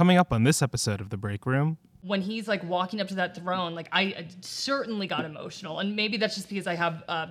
[0.00, 3.14] Coming up on this episode of The Break Room, when he's like walking up to
[3.16, 7.04] that throne, like I uh, certainly got emotional, and maybe that's just because I have
[7.06, 7.26] uh,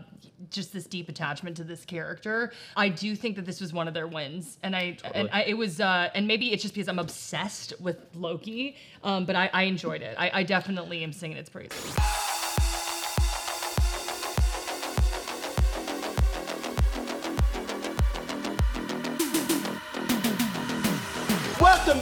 [0.51, 2.51] just this deep attachment to this character.
[2.77, 5.55] I do think that this was one of their wins, and I and I, it
[5.55, 9.63] was, uh, and maybe it's just because I'm obsessed with Loki, um, but I, I
[9.63, 10.15] enjoyed it.
[10.19, 11.95] I, I definitely am singing its praises.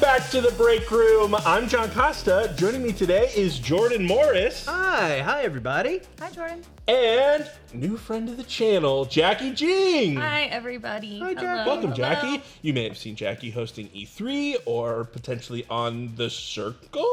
[0.08, 1.36] Back to the break room.
[1.36, 2.54] I'm John Costa.
[2.56, 6.00] Joining me today is Jordan Morris Hi, hi everybody.
[6.20, 6.64] Hi, Jordan.
[6.88, 10.16] and new friend of the channel, Jacki Jing.
[10.16, 11.20] Hi, everybody.
[11.20, 11.66] Hi, Jacki.
[11.66, 12.42] Welcome, Jacki.
[12.62, 17.06] You may have seen Jacki hosting E3 or potentially on the Circle.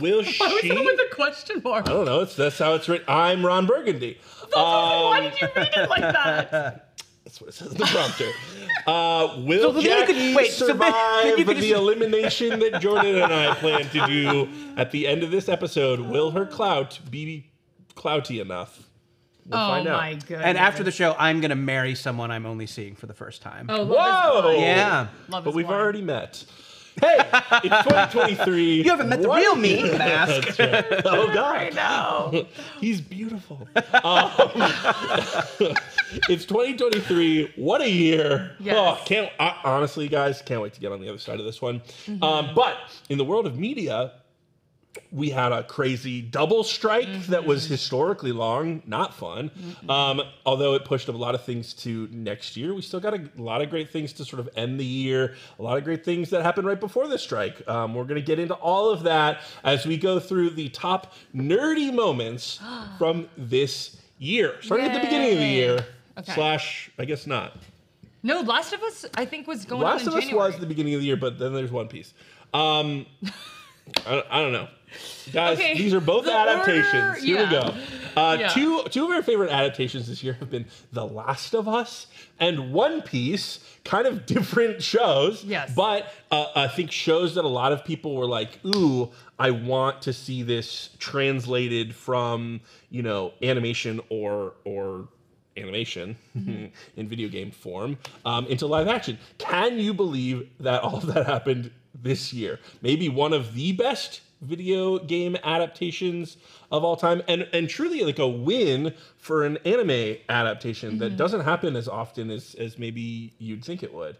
[0.00, 0.38] Will she?
[0.44, 1.88] Why was that with a question mark?
[1.88, 2.20] I don't know.
[2.20, 3.06] It's that's how it's written.
[3.08, 4.20] I'm Ron Burgundy.
[4.52, 6.86] Why um, did you read it like that?
[7.24, 8.30] That's what it says in the prompter.
[8.86, 12.58] Uh, will So then you could- Jacki wait, so then- survive then the just- elimination
[12.60, 16.00] that Jordan and I plan to do at the end of this episode?
[16.00, 17.50] Will her clout be
[17.94, 18.82] clouty enough?
[19.46, 19.96] We'll oh find out.
[20.00, 20.42] my goodness.
[20.44, 23.66] And after the show, I'm gonna marry someone I'm only seeing for the first time.
[23.68, 24.36] oh, love Whoa!
[24.38, 24.60] is blind.
[24.62, 25.06] Yeah.
[25.28, 25.82] Love But is we've blind.
[25.82, 26.44] already met.
[27.00, 27.16] Hey,
[27.64, 28.82] it's 2023.
[28.82, 30.56] You haven't met the real me, Mask.
[30.56, 31.02] That's right.
[31.04, 32.46] Oh God, No.
[32.80, 33.66] he's beautiful.
[34.04, 34.30] Um,
[36.28, 37.54] it's 2023.
[37.56, 38.56] What a year!
[38.60, 38.76] Yes.
[38.76, 41.62] Oh, can't I, honestly, guys, can't wait to get on the other side of this
[41.62, 41.80] one.
[42.06, 42.22] Mm-hmm.
[42.22, 42.76] Um, but
[43.08, 44.12] in the world of media,
[45.12, 47.72] we had a crazy double strike that was Mm-hmm.
[47.72, 49.50] historically long, not fun.
[49.88, 53.28] Um, although it pushed a lot of things to next year, we still got a
[53.36, 55.34] lot of great things to sort of end the year.
[55.58, 57.66] A lot of great things that happened right before the strike.
[57.68, 61.12] Um, we're going to get into all of that as we go through the top
[61.34, 62.60] nerdy moments
[62.98, 65.86] from this year, starting at the beginning of the year.
[66.18, 66.32] Okay.
[66.34, 67.56] Slash, I guess not.
[68.22, 71.00] No, Last of Us, I think, was going Last of Us was the beginning of
[71.00, 72.12] the year, but then there's One Piece.
[72.52, 73.06] Um,
[74.06, 74.68] I, I don't know,
[75.32, 75.58] guys.
[75.58, 76.94] Okay, These are both the adaptations.
[76.94, 77.74] order- Here we go.
[78.16, 78.48] Uh, Yeah.
[78.48, 82.06] Two two of our favorite adaptations this year have been The Last of Us
[82.40, 83.60] and One Piece.
[83.84, 85.44] Kind of different shows.
[85.44, 85.72] Yes.
[85.74, 90.02] But uh, I think shows that a lot of people were like, "Ooh, I want
[90.02, 95.08] to see this translated from you know animation or or."
[95.56, 99.18] animation in video game form um, into live action.
[99.36, 102.60] Can you believe that all of that happened this year?
[102.80, 106.36] Maybe one of the best video game adaptations
[106.70, 111.16] of all time, and and truly like a win for an anime adaptation that mm-hmm.
[111.16, 114.16] doesn't happen as often as as maybe you'd think it would.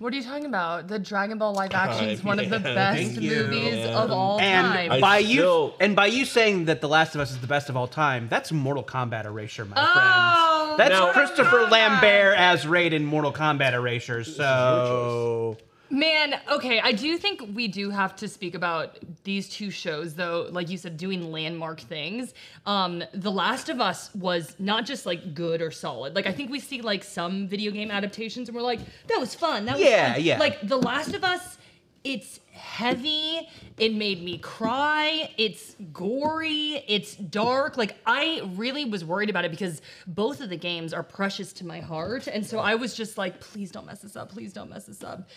[0.00, 0.88] What are you talking about?
[0.88, 4.02] The Dragon Ball live action is one of the best movies Yeah.
[4.02, 4.92] of all And time.
[4.92, 7.46] I by still- you and by you saying that The Last of Us is the
[7.46, 10.78] best of all time, that's Mortal Kombat erasure, my Oh, friends.
[10.78, 14.24] That's Now- Christopher Lambert as Raid in Mortal Kombat erasure.
[14.24, 15.56] So
[15.92, 20.48] Man, okay, I do think we do have to speak about these two shows, though.
[20.52, 22.32] Like you said, doing landmark things.
[22.64, 26.14] Um, the Last of Us was not just like good or solid.
[26.14, 28.78] Like I think we see like some video game adaptations, and we're like,
[29.08, 29.64] that was fun.
[29.64, 30.22] That was Yeah, fun.
[30.22, 30.38] yeah.
[30.38, 31.58] Like The Last of Us,
[32.04, 33.48] it's heavy.
[33.76, 35.30] It made me cry.
[35.36, 36.84] It's gory.
[36.86, 37.76] It's dark.
[37.76, 41.66] Like I really was worried about it because both of the games are precious to
[41.66, 44.30] my heart, and so I was just like, please don't mess this up.
[44.30, 45.28] Please don't mess this up.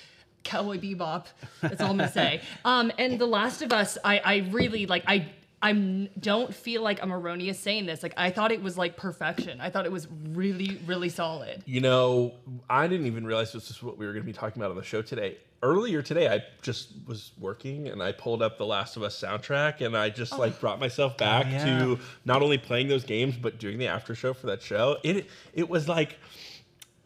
[0.44, 1.26] Cowboy Bebop.
[1.62, 2.42] That's all I'm gonna say.
[2.66, 5.04] Um, and The Last of Us, I, I really like.
[5.08, 5.28] I
[5.64, 8.04] I don't feel like I'm erroneous saying this.
[8.04, 9.62] Like I thought it was like perfection.
[9.62, 11.64] I thought it was really really solid.
[11.66, 12.34] You know,
[12.70, 14.78] I didn't even realize this is what we were going to be talking about on
[14.78, 15.38] the show today.
[15.62, 19.80] Earlier today, I just was working and I pulled up the Last of Us soundtrack
[19.80, 21.64] and I just like brought myself back yeah.
[21.66, 24.98] to not only playing those games but doing the after show for that show.
[25.04, 26.18] It it was like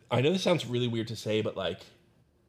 [0.10, 1.82] I know this sounds really weird to say, but like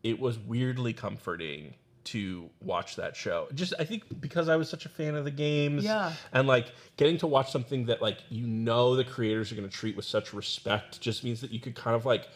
[0.03, 3.49] it was weirdly comforting to watch that show.
[3.55, 6.13] Just I think because I was such a fan of the games Yeah.
[6.33, 9.75] and like getting to watch something that like you know the creators are going to
[9.77, 12.27] treat with such respect just means that you could kind of like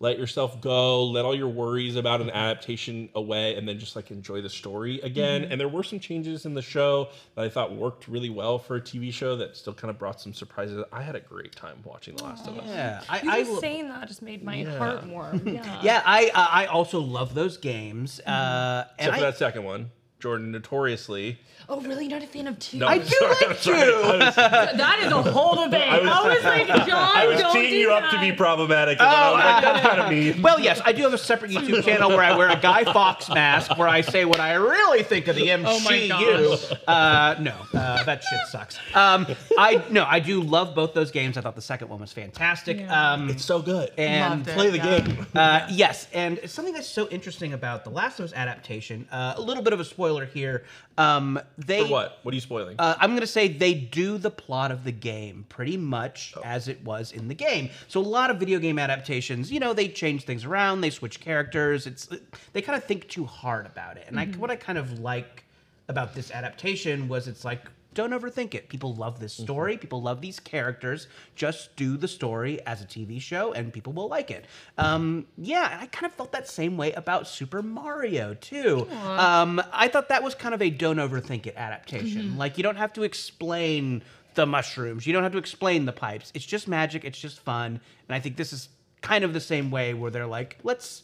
[0.00, 4.10] let yourself go, let all your worries about an adaptation away, and then just like
[4.12, 5.44] enjoy the story again.
[5.44, 8.76] And there were some changes in the show that I thought worked really well for
[8.76, 10.84] a TV show that still kind of brought some surprises.
[10.92, 12.64] I had a great time watching The Last of Us.
[12.66, 14.78] yeah, I, You I just saying that just made my Yeah.
[14.78, 15.42] heart warm.
[15.48, 15.80] Yeah.
[15.82, 18.20] yeah, I uh, I also love those games.
[18.20, 19.90] Uh, and Except for I, that second one.
[20.20, 21.38] Jordan notoriously.
[21.68, 22.08] Oh, really?
[22.08, 22.78] Not a fan of two?
[22.78, 23.78] No, I do sorry, like I'm sorry.
[24.18, 25.82] Was, that is a whole debate.
[25.82, 25.98] I
[26.34, 28.98] was, like, John, I was don't teeing do you up to be problematic.
[29.00, 30.42] And then I was like, that's kind of mean.
[30.42, 33.28] Well, yes, I do have a separate YouTube channel where I wear a Guy Fawkes
[33.28, 35.64] mask where I say what I really think of the MCU.
[35.66, 36.72] Oh my gosh.
[36.86, 38.78] Uh, no, uh, that shit sucks.
[38.94, 39.26] Um,
[39.58, 41.36] I no, I do love both those games.
[41.36, 42.78] I thought the second one was fantastic.
[42.78, 43.12] Yeah.
[43.12, 43.92] Um, It's so good.
[43.98, 45.00] and Loved it, Play the yeah.
[45.00, 45.26] game.
[45.34, 49.06] uh, yes, and something that's so interesting about the Last of Us adaptation.
[49.12, 50.64] Uh, a little bit of a spoiler here.
[50.96, 52.18] Um, they For what?
[52.22, 52.76] What are you spoiling?
[52.78, 56.68] uh, I'm going to say they do the plot of the game pretty much as
[56.68, 57.70] it was in the game.
[57.86, 61.20] So a lot of video game adaptations, you know, they change things around, they switch
[61.20, 61.86] characters.
[61.86, 62.08] It's
[62.52, 64.04] they kind of think too hard about it.
[64.08, 65.44] And I, what I kind of like
[65.88, 67.62] about this adaptation was it's like
[67.98, 68.68] don't overthink it.
[68.68, 69.76] People love this story.
[69.76, 71.08] People love these characters.
[71.34, 74.44] Just do the story as a TV show, and people will like it.
[74.78, 78.86] Um, yeah, and I kind of felt that same way about Super Mario too.
[78.92, 82.38] Um, I thought that was kind of a don't overthink it adaptation.
[82.38, 84.04] Like you don't have to explain
[84.34, 85.04] the mushrooms.
[85.04, 86.30] You don't have to explain the pipes.
[86.34, 87.04] It's just magic.
[87.04, 87.80] It's just fun.
[88.08, 88.68] And I think this is
[89.00, 91.02] kind of the same way where they're like, let's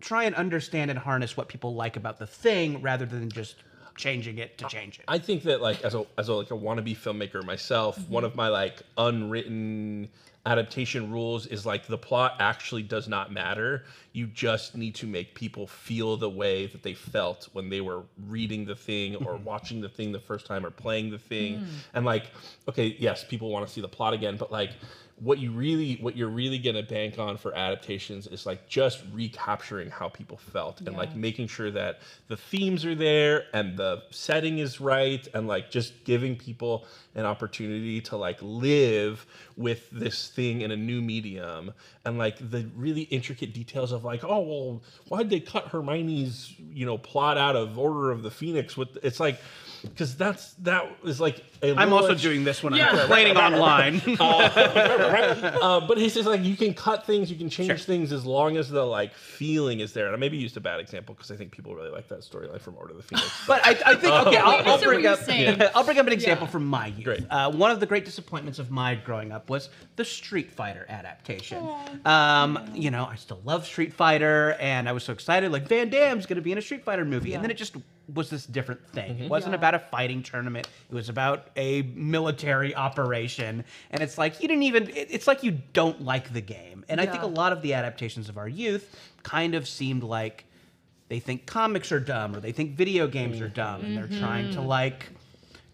[0.00, 3.56] try and understand and harness what people like about the thing rather than just
[4.00, 5.04] changing it to change it.
[5.06, 8.12] I think that like as a as a like a wannabe filmmaker myself, Mm-hmm.
[8.12, 10.08] one of my like unwritten
[10.46, 13.84] adaptation rules is like the plot actually does not matter.
[14.12, 18.02] You just need to make people feel the way that they felt when they were
[18.26, 21.58] reading the thing or watching the thing the first time or playing the thing.
[21.58, 21.66] Mm.
[21.94, 22.30] And like,
[22.68, 24.70] okay, yes, people want to see the plot again, but like
[25.20, 29.90] what you really what you're really gonna bank on for adaptations is like just recapturing
[29.90, 34.58] how people felt and like making sure that the themes are there and the setting
[34.58, 39.26] is right and like just giving people an opportunity to like live
[39.58, 41.70] with this thing in a new medium
[42.06, 46.86] and like the really intricate details of like oh well why'd they cut hermione's you
[46.86, 49.38] know plot out of order of the phoenix with it's like
[49.82, 52.88] because that's that is like a I'm little also ex- doing this when Yeah.
[52.90, 54.00] I'm complaining online.
[54.20, 58.56] uh, but he's just like you can cut things, you can change things as long
[58.56, 60.06] as the like feeling is there.
[60.06, 62.60] And I maybe used a bad example because I think people really like that storyline
[62.60, 63.30] from Order of the Phoenix.
[63.46, 65.60] But I, I think okay, I'll, I I'll see what bring you're up saying.
[65.74, 66.50] I'll bring up an example Yeah.
[66.52, 67.04] from my youth.
[67.04, 67.26] Great.
[67.30, 71.66] Uh, one of the great disappointments of my growing up was the Street Fighter adaptation.
[72.04, 75.50] Um, you know, I still love Street Fighter, and I was so excited.
[75.52, 77.74] Like Van Damme's going to be in a Street Fighter movie, and then it just
[78.14, 79.18] was this different thing.
[79.20, 79.58] It wasn't Yeah.
[79.58, 80.68] about a fighting tournament.
[80.90, 84.88] It was about a military operation, and it's like you didn't even.
[84.90, 87.74] it- It's like you don't like the game, and I think a lot of the
[87.74, 90.44] adaptations of our youth kind of seemed like
[91.08, 94.50] they think comics are dumb or they think video games are dumb and they're trying
[94.52, 95.06] to like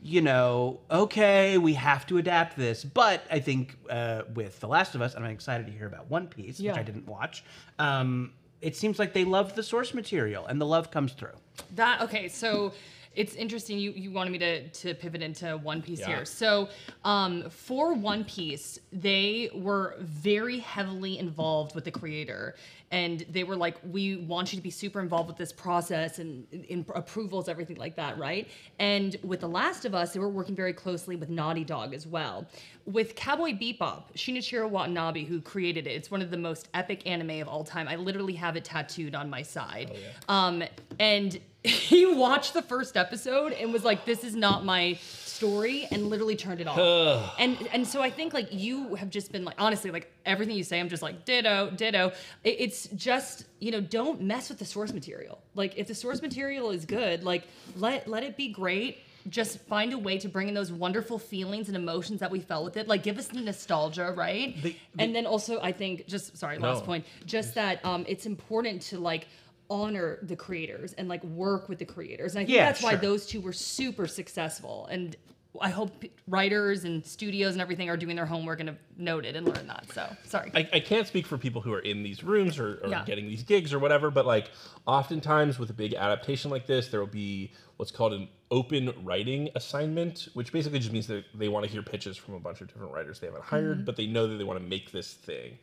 [0.02, 4.94] you know okay we have to adapt this but i think uh, with the last
[4.94, 7.42] of us and i'm excited to hear about one piece which i didn't watch
[7.78, 8.30] um,
[8.60, 11.36] it seems like they love the source material and the love comes through
[11.74, 12.72] That okay, so
[13.14, 13.78] it's interesting.
[13.78, 16.08] You you wanted me to to pivot into One Piece Yeah.
[16.08, 16.24] here.
[16.26, 16.68] So
[17.02, 22.56] um, for One Piece, they were very heavily involved with the creator,
[22.90, 26.46] and they were like, "We want you to be super involved with this process and
[26.52, 28.48] in approvals, everything like that, right?"
[28.78, 32.06] And with The Last of Us, they were working very closely with Naughty Dog as
[32.06, 32.46] well.
[32.84, 37.42] With Cowboy Bebop, Shinichiro Watanabe, who created it, it's one of the most epic anime
[37.42, 37.88] of all time.
[37.88, 39.90] I literally have it tattooed on my side.
[39.92, 39.98] Oh
[40.28, 40.62] Um,
[40.98, 44.98] and he watched the first episode and was like, "This is not my
[45.36, 47.34] story," and literally turned it off.
[47.38, 50.64] and and so I think like you have just been like honestly like everything you
[50.64, 52.12] say, I'm just like ditto, ditto.
[52.44, 55.38] It- it's just you know don't mess with the source material.
[55.54, 57.44] Like if the source material is good, like
[57.76, 58.98] let let it be great.
[59.28, 62.64] Just find a way to bring in those wonderful feelings and emotions that we felt
[62.64, 62.86] with it.
[62.86, 64.60] Like give us the nostalgia, right?
[64.62, 66.86] The- and then also I think just sorry, last No.
[66.86, 69.26] point, just that um, it's important to like
[69.70, 72.34] honor the creators and like work with the creators.
[72.34, 74.86] And I think Yeah, that's why those two were super successful.
[74.90, 75.16] And
[75.60, 79.46] I hope writers and studios and everything are doing their homework and have noted and
[79.46, 79.86] learned that.
[79.92, 80.50] So sorry.
[80.54, 83.04] I, I can't speak for people who are in these rooms or, or Yeah.
[83.04, 84.50] getting these gigs or whatever, but like
[84.86, 89.48] oftentimes with a big adaptation like this, there will be what's called an open writing
[89.54, 92.68] assignment, which basically just means that they want to hear pitches from a bunch of
[92.68, 93.84] different writers they haven't hired, mm-hmm.
[93.84, 95.58] but they know that they want to make this thing.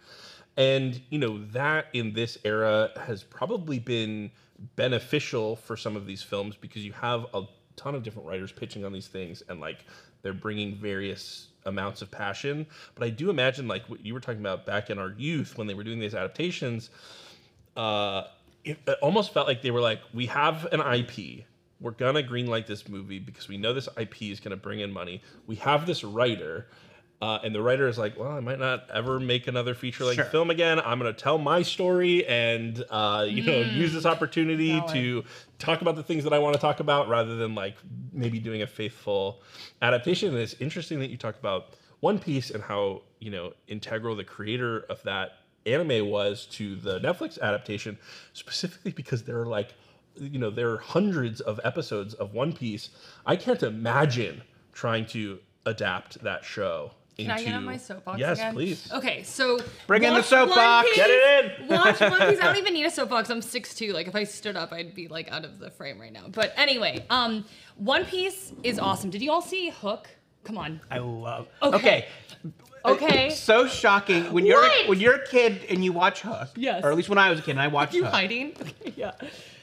[0.55, 4.31] And, you know, that in this era has probably been
[4.75, 7.43] beneficial for some of these films because you have a
[7.75, 9.86] ton of different writers pitching on these things and like
[10.22, 12.65] they're bringing various amounts of passion.
[12.95, 15.67] But I do imagine, like what you were talking about back in our youth when
[15.67, 16.89] they were doing these adaptations,
[17.75, 18.24] uh,
[18.63, 21.45] it, it almost felt like they were like, we have an IP.
[21.79, 25.22] We're gonna greenlight this movie because we know this IP is gonna bring in money.
[25.48, 26.67] We have this writer.
[27.24, 30.18] Uh, and the writer is like, well, I might not ever make another feature length
[30.18, 30.25] Sure.
[30.25, 30.82] film again.
[30.82, 34.94] I'm going to tell my story and, uh, you know, use this opportunity Valid.
[34.94, 35.24] to
[35.58, 37.77] talk about the things that I want to talk about rather than like
[38.12, 39.42] maybe doing a faithful
[39.82, 40.32] adaptation.
[40.34, 44.25] And it's interesting that you talk about One Piece and how, you know, integral the
[44.25, 47.98] creator of that anime was to the Netflix adaptation,
[48.34, 49.75] specifically because there are like,
[50.18, 52.89] you know, there are hundreds of episodes of One Piece.
[53.25, 54.42] I can't imagine
[54.74, 57.41] trying to adapt that show Can into.
[57.41, 58.46] I get on my soapbox Yes, again?
[58.48, 58.91] Yes, please.
[58.93, 60.88] Okay, so Bring in the soapbox.
[60.88, 60.96] Piece.
[60.98, 61.67] Get it in.
[61.67, 62.39] Watch One Piece.
[62.39, 63.29] I don't even need a soapbox.
[63.29, 63.93] I'm 6'2".
[63.93, 66.25] Like if I stood up, I'd be like out of the frame right now.
[66.27, 67.46] But anyway, um,
[67.77, 69.12] One Piece is awesome.
[69.12, 70.10] Did you all see Hook?
[70.43, 70.82] Come on.
[70.89, 71.48] I love.
[71.62, 72.08] Okay.
[72.46, 72.55] Okay.
[72.86, 73.29] Okay.
[73.29, 74.89] So shocking when you're What?
[74.89, 76.50] when you're a kid and you watch Hook.
[76.55, 76.84] Yes.
[76.84, 78.12] Or at least when I was a kid and I watched you Hook.
[78.13, 78.53] hiding?
[78.98, 79.12] yeah.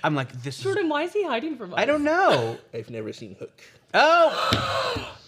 [0.02, 0.64] I'm like, this is.
[0.64, 1.80] Jordan, why is he hiding from us?
[1.80, 2.56] I don't know.
[2.72, 3.60] I've never seen Hook.
[3.92, 5.12] Oh.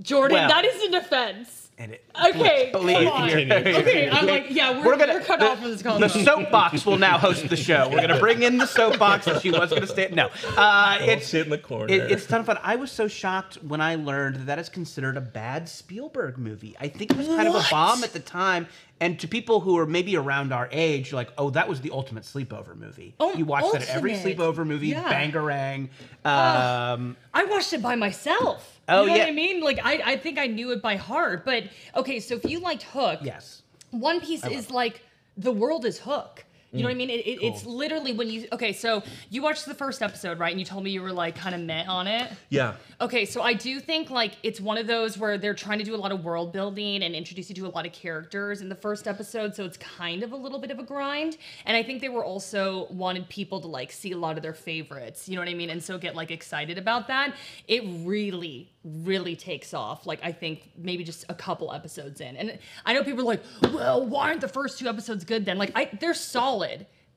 [0.00, 0.48] Jordan, Well.
[0.48, 1.62] that is a defense.
[1.78, 3.28] And it, Okay, believe come on.
[3.30, 5.98] Okay, I'm like, yeah, we're, We're gonna we're cut the, off from this call.
[5.98, 7.90] the soapbox will now host the show.
[7.90, 10.08] We're gonna bring in the soapbox that she was gonna stay.
[10.10, 11.92] No, uh, it's sit in the corner.
[11.92, 12.58] It, it's a ton of fun.
[12.62, 16.74] I was so shocked when I learned that that is considered a bad Spielberg movie.
[16.80, 18.68] I think it was kind of a bomb at the time.
[18.98, 22.24] And to people who are maybe around our age, like, oh, that was the ultimate
[22.24, 23.14] sleepover movie.
[23.20, 25.12] Oh, you watch that at every sleepover movie, Yeah.
[25.12, 25.90] Bangarang.
[26.24, 28.80] Um, I watched it by myself.
[28.88, 29.22] Oh, you know yeah.
[29.24, 29.60] what I mean?
[29.60, 31.44] Like I, I think I knew it by heart.
[31.44, 33.62] But okay, so if you liked Hook, yes.
[33.90, 35.02] One Piece is like
[35.36, 36.45] the world is Hook.
[36.72, 36.98] You know what I mm.
[36.98, 37.10] mean?
[37.10, 38.72] It, it, It's literally when you okay.
[38.72, 40.50] So you watched the first episode, right?
[40.50, 42.32] And you told me you were like kind of met on it.
[42.48, 42.74] yeah.
[43.00, 45.94] Okay, so I do think like it's one of those where they're trying to do
[45.94, 48.74] a lot of world building and introduce you to a lot of characters in the
[48.74, 51.36] first episode, so it's kind of a little bit of a grind.
[51.66, 54.54] And I think they were also wanted people to like see a lot of their
[54.54, 55.70] favorites, you know what I mean?
[55.70, 57.34] And so get like excited about that.
[57.68, 60.06] It really, really takes off.
[60.06, 62.36] Like I think maybe just a couple episodes in.
[62.36, 63.42] And I know people are like,
[63.74, 65.58] well, why aren't the first two episodes good then?
[65.58, 66.55] Like I they're solid.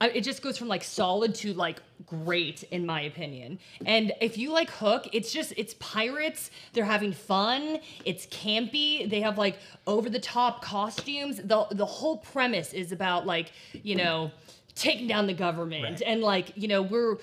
[0.01, 3.59] I, it just goes from like solid to like great in my opinion.
[3.85, 6.51] And if you like Hook, it's just it's pirates.
[6.71, 7.79] They're having fun.
[8.05, 9.09] It's campy.
[9.09, 11.37] They have like over the top costumes.
[11.37, 14.31] the The whole premise is about like you know
[14.75, 16.01] taking down the government Right.
[16.05, 17.17] and like you know we're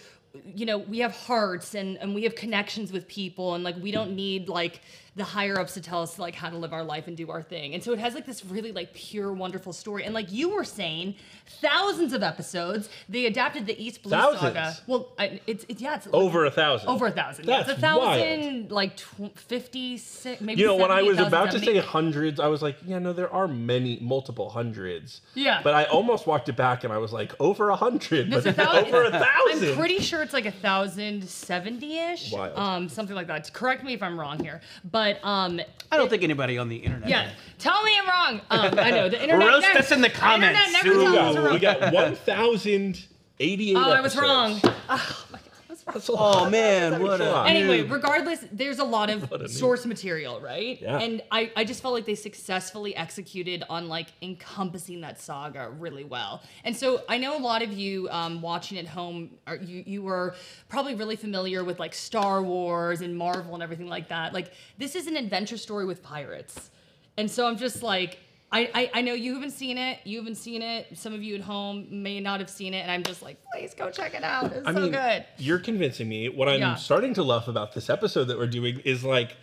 [0.54, 3.90] you know we have hearts and and we have connections with people and like we
[3.90, 4.82] don't need like
[5.16, 7.42] the higher ups to tell us like how to live our life and do our
[7.42, 10.48] thing and so it has like this really like pure wonderful story and like you
[10.50, 11.14] were saying
[11.60, 16.06] thousands of episodes they adapted the east blue saga well I, it's, it's yeah it's
[16.12, 16.88] Over a thousand.
[16.88, 18.20] over a thousand yeah, it's a That's wild.
[18.20, 22.40] thousand like tw- 56 maybe You know, when I 70, was about to say hundreds,
[22.40, 25.20] I was like, yeah, no, there are many, multiple hundreds.
[25.34, 25.60] Yeah.
[25.62, 28.52] But I almost walked it back and I was like, over a hundred, but a
[28.52, 28.86] thousand.
[28.94, 29.68] over a thousand.
[29.70, 32.32] I'm pretty sure it's like a thousand seventy ish.
[32.34, 33.52] Um, something like that.
[33.52, 35.60] Correct me if I'm wrong here, but um,
[35.92, 37.08] I don't think anybody on the internet.
[37.08, 37.30] yeah.
[37.58, 38.40] Tell me I'm wrong.
[38.50, 39.46] Um, I know the internet.
[39.48, 41.92] Roast never- us in the comments, Internet never we tells us got, we're we got
[41.92, 44.60] 1,088 Oh, I was wrong.
[44.88, 45.38] Oh, my
[45.86, 46.08] God, I was wrong.
[46.08, 46.46] That's a lot.
[46.46, 47.44] Oh man, what a.
[47.46, 47.92] Anyway, noob.
[47.92, 49.50] regardless, there's a lot of What a noob.
[49.50, 50.80] source material, right?
[50.82, 50.98] Yeah.
[50.98, 56.04] And I, I just felt like they successfully executed on like encompassing that saga really
[56.04, 56.42] well.
[56.64, 60.02] And so I know a lot of you um, watching at home, are, you you
[60.02, 60.34] were
[60.68, 64.34] probably really familiar with like Star Wars and Marvel and everything like that.
[64.34, 66.70] Like this is an adventure story with pirates,
[67.16, 68.18] and so I'm just like.
[68.52, 69.98] I, I, I know you haven't seen it.
[70.04, 70.96] You haven't seen it.
[70.96, 73.74] Some of you at home may not have seen it, and I'm just like, please
[73.74, 74.52] go check it out.
[74.52, 75.24] It's I so mean, good.
[75.38, 76.28] you're convincing me.
[76.28, 76.74] What I'm Yeah.
[76.76, 79.36] starting to love about this episode that we're doing is like,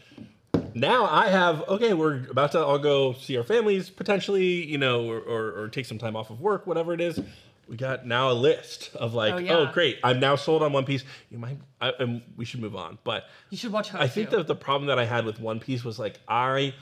[0.74, 5.07] now I have okay, we're about to all go see our families potentially, you know,
[5.07, 7.19] or, or, or take some time off of work, whatever it is.
[7.67, 10.86] We got now a list of like, Oh, oh, great, I'm now sold on One
[10.86, 11.03] Piece.
[11.29, 14.01] You might, I, and we should move on, but You should watch Hook.
[14.01, 16.74] I think that the problem that I had with One Piece was like I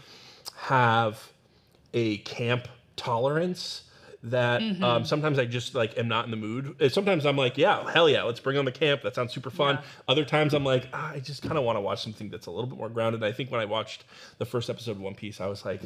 [0.55, 1.30] have
[1.93, 3.83] a camp tolerance
[4.23, 4.83] that Mm-hmm.
[4.83, 6.75] um, sometimes I just like am not in the mood.
[6.79, 9.01] Uh, Sometimes I'm like, yeah, hell yeah, let's bring on the camp.
[9.01, 9.75] That sounds super fun.
[9.75, 9.81] Yeah.
[10.07, 12.51] Other times I'm like, ah, I just kind of want to watch something that's a
[12.51, 13.23] little bit more grounded.
[13.23, 14.03] I think when I watched
[14.37, 15.81] the first episode of One Piece, I was like,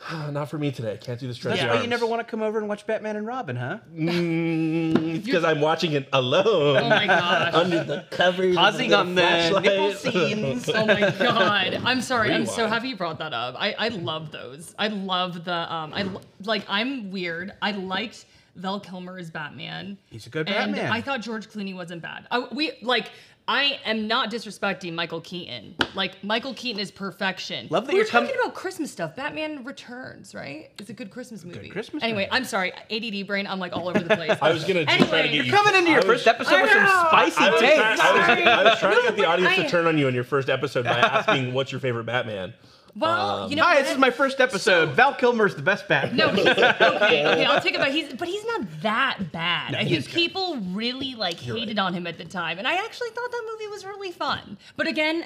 [0.30, 0.98] not for me today.
[1.00, 1.38] Can't do this.
[1.38, 1.74] That's Yeah.
[1.74, 3.78] why you never want to come over and watch Batman and Robin, huh?
[3.94, 7.54] because I'm watching it alone Oh my gosh.
[7.54, 9.64] under the covers, Pausing on the flashlight.
[9.64, 10.68] nipple scenes.
[10.68, 11.80] Oh my god!
[11.84, 12.32] I'm sorry.
[12.32, 12.72] I'm so Rewind.
[12.74, 13.54] happy you brought that up.
[13.58, 14.74] I I love those.
[14.78, 15.92] I love the um.
[15.94, 16.64] I lo- like.
[16.68, 17.52] I'm weird.
[17.62, 18.26] I liked
[18.56, 19.98] Val Kilmer as Batman.
[20.10, 20.92] He's a good and Batman.
[20.92, 22.26] I thought George Clooney wasn't bad.
[22.30, 23.10] I, we like.
[23.50, 25.74] I am not disrespecting Michael Keaton.
[25.94, 27.66] Like Michael Keaton is perfection.
[27.70, 29.16] Love that we you're were talking com- about Christmas stuff.
[29.16, 30.70] Batman Returns, right?
[30.78, 31.60] It's a good Christmas movie.
[31.60, 32.32] Good Christmas Anyway, movie.
[32.32, 32.72] I'm sorry.
[32.90, 33.46] ADD brain.
[33.46, 34.36] I'm like all over the place.
[34.42, 36.60] I was gonna just try to Anyway, get you Coming into your was- first episode
[36.60, 37.78] with some spicy I was, takes.
[37.80, 40.24] I, was, I was trying to get the audience to turn on you in your
[40.24, 42.52] first episode by asking what's your favorite Batman.
[42.98, 43.84] Well, um, you know, Hi, what?
[43.84, 44.90] this is my first episode.
[44.90, 46.16] Val Kilmer's the best Batman.
[46.16, 47.92] No, he's, okay, okay, I'll take it back.
[47.92, 49.74] He's, but he's not that bad.
[49.74, 50.14] I think is good.
[50.14, 53.68] people really like hated on him at the time, and I actually thought that movie
[53.70, 54.58] was really fun.
[54.76, 55.24] But again,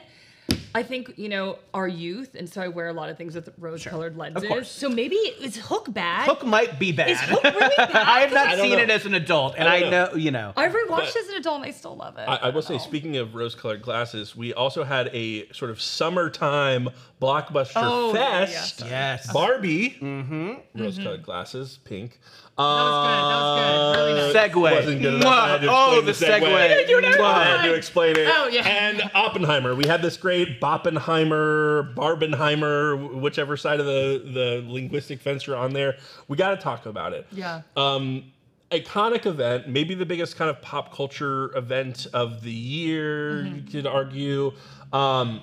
[0.75, 3.51] I think you know our youth, and so I wear a lot of things with
[3.59, 4.49] rose-colored lenses.
[4.49, 4.71] course.
[4.71, 6.27] So maybe is Hook bad?
[6.27, 7.11] Hook might be bad.
[7.11, 7.91] Is Hook really bad?
[7.95, 8.79] I have not I seen know.
[8.79, 10.53] it as an adult, and I I, don't know, you know.
[10.57, 12.23] I rewatched But- as an adult, and I still love it.
[12.29, 16.89] I, I will say, speaking of rose-colored glasses, we also had a sort of summertime
[17.21, 18.81] blockbuster Oh, yeah, fest.
[18.81, 18.87] yeah.
[18.89, 19.33] yes.
[19.33, 20.53] Barbie, mm-hmm.
[20.81, 22.19] rose-colored glasses, pink.
[22.59, 23.31] That was good.
[23.31, 24.07] That was good.
[24.07, 24.53] Really nice.
[24.53, 24.61] Segue.
[24.77, 25.33] Wasn't good enough.
[25.33, 26.89] I had to Oh, explain the segue.
[26.89, 27.65] You never I had mind.
[27.71, 28.29] to explain it.
[28.31, 28.63] Oh, yeah.
[28.67, 29.75] And Oppenheimer.
[29.75, 35.73] We had this great Boppenheimer, Barbenheimer, whichever side of the, the linguistic fence you're on
[35.73, 35.97] there.
[36.29, 37.27] We got to talk about it.
[37.33, 37.63] Yeah.
[37.77, 38.25] Um,
[38.71, 43.87] iconic event, maybe the biggest kind of pop culture event of the year, you could
[43.87, 44.53] argue.
[44.93, 45.41] Um,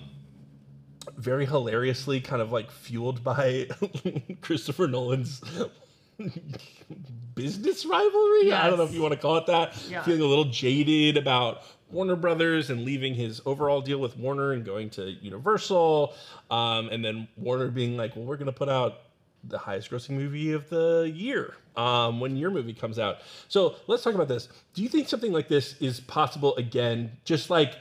[1.17, 3.67] very hilariously, kind of like fueled by
[4.41, 5.41] Christopher Nolan's
[7.35, 8.51] business rivalry.
[8.51, 9.75] I don't know if you want to call it that.
[9.89, 10.03] Yeah.
[10.03, 14.65] Feeling a little jaded about Warner Brothers and leaving his overall deal with Warner and
[14.65, 16.13] going to Universal.
[16.51, 19.01] Um, and then Warner being like, well, we're going to put out
[19.45, 23.19] the highest grossing movie of the year um, when your movie comes out.
[23.47, 24.49] So let's talk about this.
[24.73, 27.11] Do you think something like this is possible again?
[27.23, 27.75] Just like,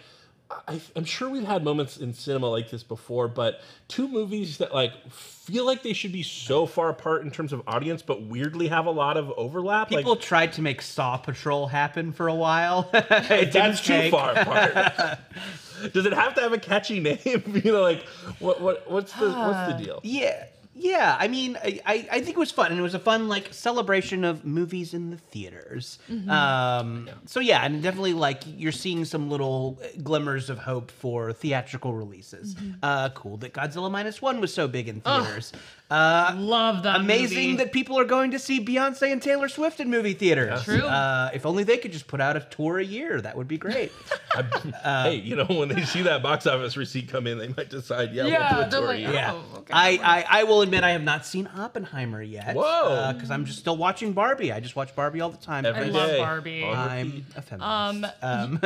[0.50, 4.72] I, I'm sure we've had moments in cinema like this before, but two movies that
[4.72, 8.68] like feel like they should be so far apart in terms of audience, but weirdly
[8.68, 9.90] have a lot of overlap.
[9.90, 12.88] People like, tried to make Saw Patrol happen for a while.
[12.94, 14.10] it that's too take.
[14.10, 15.18] far apart.
[15.92, 17.18] Does it have to have a catchy name?
[17.24, 18.04] you know, like
[18.38, 20.00] what what what's the what's the uh, deal?
[20.02, 20.44] Yeah,
[20.78, 21.16] yeah.
[21.18, 23.52] I mean, I, I, I think it was fun, and it was a fun like
[23.52, 25.98] celebration of movies in the theaters.
[26.28, 31.92] Um, So yeah, and definitely like you're seeing some little glimmers of hope for theatrical
[31.94, 32.56] releases.
[32.82, 35.52] Uh, cool that Godzilla minus one was so big in theaters.
[35.90, 36.96] Uh, Love that.
[37.00, 37.56] Amazing movie.
[37.64, 40.62] that people are going to see Beyonce and Taylor Swift in movie theaters.
[40.64, 40.82] True.
[40.82, 43.56] Uh, if only they could just put out a tour a year, that would be
[43.56, 43.90] great.
[44.82, 48.12] hey, you know, when they see that box office receipt come in, they might decide,
[48.12, 48.86] yeah, Yeah, we'll do a tour.
[48.88, 49.12] like, yeah.
[49.12, 49.32] Yeah.
[49.34, 49.72] Oh, okay.
[49.72, 52.54] I, I, I will admit I have not seen Oppenheimer yet.
[52.54, 53.12] Whoa.
[53.12, 54.52] Because I'm just still watching Barbie.
[54.52, 55.64] I just watch Barbie all the time.
[55.66, 56.64] Every I love Barbie.
[56.64, 58.14] I'm a feminist.
[58.22, 58.60] Um,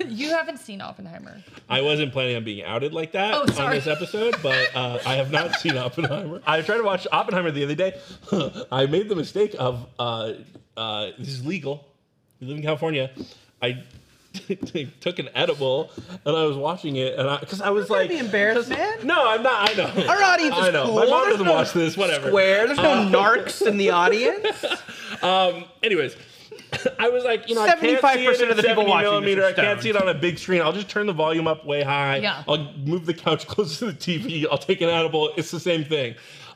[0.08, 1.42] you haven't seen Oppenheimer.
[1.68, 5.14] I wasn't planning on being outed like that Oh, on this episode, but uh, I
[5.16, 6.42] have not seen Oppenheimer.
[6.46, 7.98] I tried to watch Oppenheimer the other day.
[8.72, 10.32] I made the mistake of uh,
[10.76, 11.86] uh, this is legal.
[12.40, 13.10] We live in California.
[13.62, 13.84] I
[15.00, 15.90] took an edible
[16.24, 19.06] and I was watching it, and I because I was Don't like, be embarrassed, man.
[19.06, 19.70] no, I'm not.
[19.70, 20.06] I know.
[20.08, 20.86] Our audience is I know.
[20.86, 20.94] cool.
[20.96, 21.96] My mom There's doesn't no watch this.
[21.96, 22.28] Whatever.
[22.28, 22.66] Square.
[22.66, 24.64] There's no narcs in the audience.
[25.22, 25.64] Um.
[25.82, 26.16] Anyways,
[26.98, 29.44] I was like, you know, I can't see 75% it of the people watching millimeter.
[29.44, 30.62] I can't see it on a big screen.
[30.62, 32.18] I'll just turn the volume up way high.
[32.18, 32.42] Yeah.
[32.48, 34.46] I'll move the couch closer to the TV.
[34.50, 35.32] I'll take an edible.
[35.36, 36.14] It's the same thing.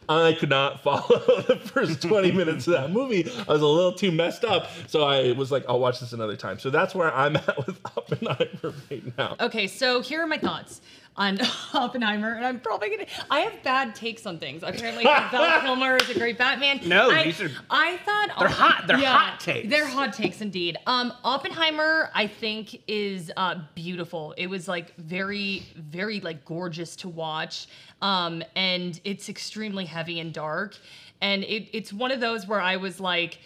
[0.09, 3.31] I could not follow the first 20 minutes of that movie.
[3.49, 4.69] I was a little too messed up.
[4.87, 6.59] So I was like, I'll watch this another time.
[6.59, 9.37] So that's where I'm at with Oppenheimer right now.
[9.41, 10.81] Okay, so here are my thoughts
[11.17, 11.39] on
[11.75, 13.07] Oppenheimer, and I'm probably gonna.
[13.31, 14.63] I have bad takes on things.
[14.63, 16.81] Apparently, Val Kilmer is a great Batman.
[16.87, 19.69] No, I, these are- I thought They're hot- they're hot takes.
[19.69, 20.77] They're hot takes indeed.
[20.87, 24.35] Um, Oppenheimer, I think, is uh, beautiful.
[24.37, 27.69] It was like very, very like gorgeous to watch,
[28.03, 30.77] um, and it's extremely heavy and dark,
[31.21, 33.39] and it, it's one of those where I was like.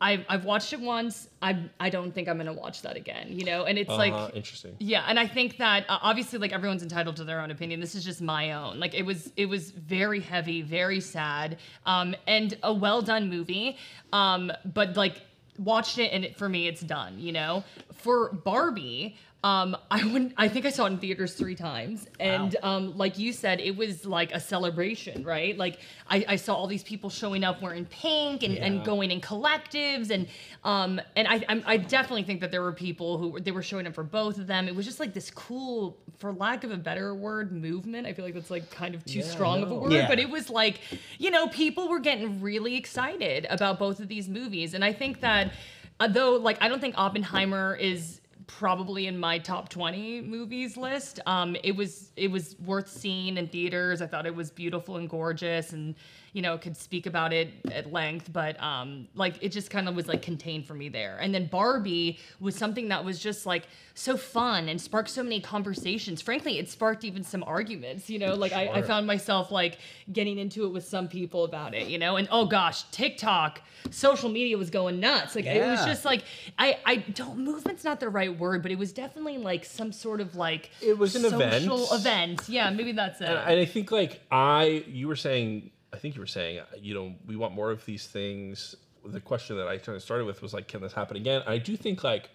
[0.00, 1.28] I've, I've watched it once.
[1.40, 3.28] I I don't think I'm gonna watch that again.
[3.30, 4.76] You know, and it's Uh, like interesting.
[4.78, 7.80] yeah, and I think that uh, obviously, like everyone's entitled to their own opinion.
[7.80, 8.78] This is just my own.
[8.78, 13.78] Like it was, it was very heavy, very sad, um, and a well done movie.
[14.12, 15.22] Um, but like
[15.58, 17.18] watched it, and it, for me, it's done.
[17.18, 19.16] You know, for Barbie.
[19.46, 20.32] Um, I wouldn't.
[20.36, 23.76] I think I saw it in theaters three times, and um, like you said, it
[23.76, 25.56] was like a celebration, right?
[25.56, 25.78] Like
[26.10, 30.10] I, I saw all these people showing up wearing pink and, and going in collectives,
[30.10, 30.26] and
[30.64, 33.86] um, and I, I definitely think that there were people who were, they were showing
[33.86, 34.66] up for both of them.
[34.66, 38.08] It was just like this cool, for lack of a better word, movement.
[38.08, 40.08] I feel like that's like kind of too strong of a word, Yeah.
[40.08, 40.80] but it was like,
[41.18, 45.20] you know, people were getting really excited about both of these movies, and I think
[45.20, 45.52] that
[46.00, 51.20] uh, though, like, I don't think Oppenheimer is probably in my top 20 movies list.
[51.26, 54.00] Um it was it was worth seeing in theaters.
[54.00, 55.94] I thought it was beautiful and gorgeous and
[56.36, 59.96] you know could speak about it at length but um like it just kind of
[59.96, 63.66] was like contained for me there and then barbie was something that was just like
[63.94, 68.34] so fun and sparked so many conversations frankly it sparked even some arguments you know
[68.34, 69.78] like I, I found myself like
[70.12, 74.28] getting into it with some people about it you know and oh gosh tiktok social
[74.28, 76.22] media was going nuts like it was just like
[76.58, 79.92] I I don't movement's not the right right word, but it was definitely like some
[79.92, 82.40] sort of like It was an social event.
[82.40, 82.48] event.
[82.48, 83.28] Yeah, maybe that's it.
[83.28, 86.94] And I think like I, you were saying, I think you were saying, uh, you
[86.94, 88.74] know, we want more of these things.
[89.04, 91.42] The question that I kind of started with was like, can this happen again?
[91.46, 92.30] I do think like,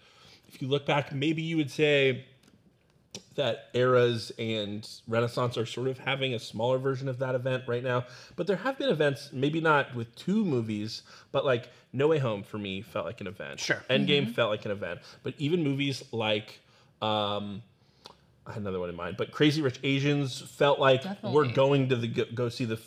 [0.47, 2.25] if you look back, maybe you would say
[3.35, 7.83] that eras and Renaissance are sort of having a smaller version of that event right
[7.83, 8.05] now.
[8.35, 12.43] But there have been events, maybe not with two movies, but like No Way Home
[12.43, 13.59] for me felt like an event.
[13.59, 13.83] Sure.
[13.89, 14.99] Endgame felt like an event.
[15.23, 16.59] But even movies like
[17.01, 17.63] um
[18.45, 21.95] I had another one in mind, but Crazy Rich Asians felt like we're going to
[21.95, 22.79] the go, go see the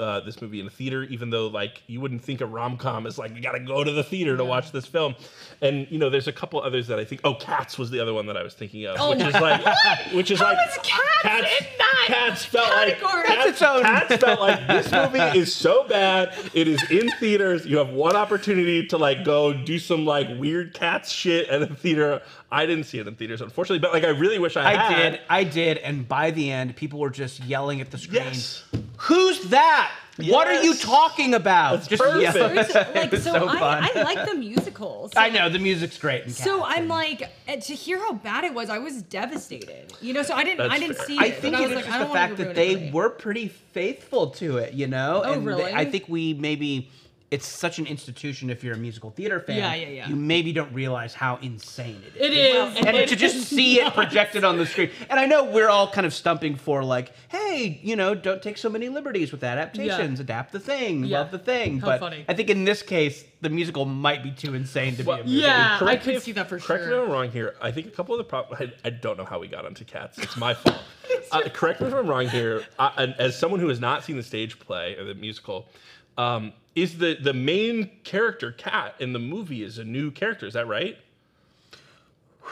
[0.00, 3.06] uh, this movie in a theater, even though like you wouldn't think a rom com
[3.06, 5.14] is like you got to go to the theater to watch this film.
[5.60, 7.20] And you know, there's a couple others that I think.
[7.24, 9.34] Oh, Cats was the other one that I was thinking of, Oh which my- is
[9.34, 10.78] like, which is How like is
[11.22, 11.66] Cats in
[12.06, 13.24] Cats felt like category?
[13.26, 16.32] Cats, its own- Cats felt like this movie is so bad.
[16.54, 17.66] It is in theaters.
[17.66, 21.66] You have one opportunity to like go do some like weird Cats shit at a
[21.66, 22.22] theater.
[22.50, 24.76] I didn't see it in theaters, unfortunately, but like I really wish I, had.
[24.78, 25.10] I had.
[25.12, 28.22] did, I did, and by the end, people were just yelling at the screen.
[28.24, 28.64] Yes.
[28.96, 29.92] Who's that?
[30.18, 31.74] What are you talking about?
[31.76, 32.22] That's just perfect.
[32.34, 32.64] yelling.
[32.64, 33.88] Seriously, like was so, so I, fun.
[33.96, 35.12] I like the musicals.
[35.12, 36.24] So, I know the music's great.
[36.24, 39.02] In So Cats, I'm and- like, uh, to hear how bad it was, I was
[39.02, 39.92] devastated.
[40.00, 41.06] You know, so I didn't, That's I didn't fair.
[41.06, 41.38] see I it.
[41.38, 42.54] think but I it was like, just the don't want fact that ruin it
[42.84, 45.22] they were pretty faithful to it, you know.
[45.24, 46.90] Oh, and they- I think we maybe
[47.30, 48.48] it's such an institution.
[48.48, 50.08] If you're a musical theater fan, Yeah, yeah, yeah.
[50.08, 52.22] you maybe don't realize how insane it is.
[52.26, 52.86] It is.
[52.86, 54.90] and It to just is see it projected on the screen.
[55.10, 58.56] And I know we're all kind of stumping for like, hey, you know, don't take
[58.56, 60.18] so many liberties with adaptations.
[60.18, 60.22] Yeah.
[60.24, 61.18] Adapt the thing, Yeah.
[61.18, 61.80] love the thing.
[61.80, 62.24] How but funny.
[62.28, 65.24] I think in this case, the musical might be too insane to Well, be a
[65.26, 65.36] movie.
[65.38, 66.66] Yeah, I Correct me could if- see that for sure.
[66.78, 67.54] correct me if I'm wrong here.
[67.60, 68.72] I think a couple of the problems.
[68.84, 70.16] I, I don't know how we got onto cats.
[70.18, 70.78] It's my fault.
[71.32, 72.64] uh, correct me if I'm wrong here.
[72.78, 75.68] I, as someone who has not seen the stage play or the musical,
[76.18, 80.46] um, is the the main character cat in the movie is a new character?
[80.46, 80.98] Is that right?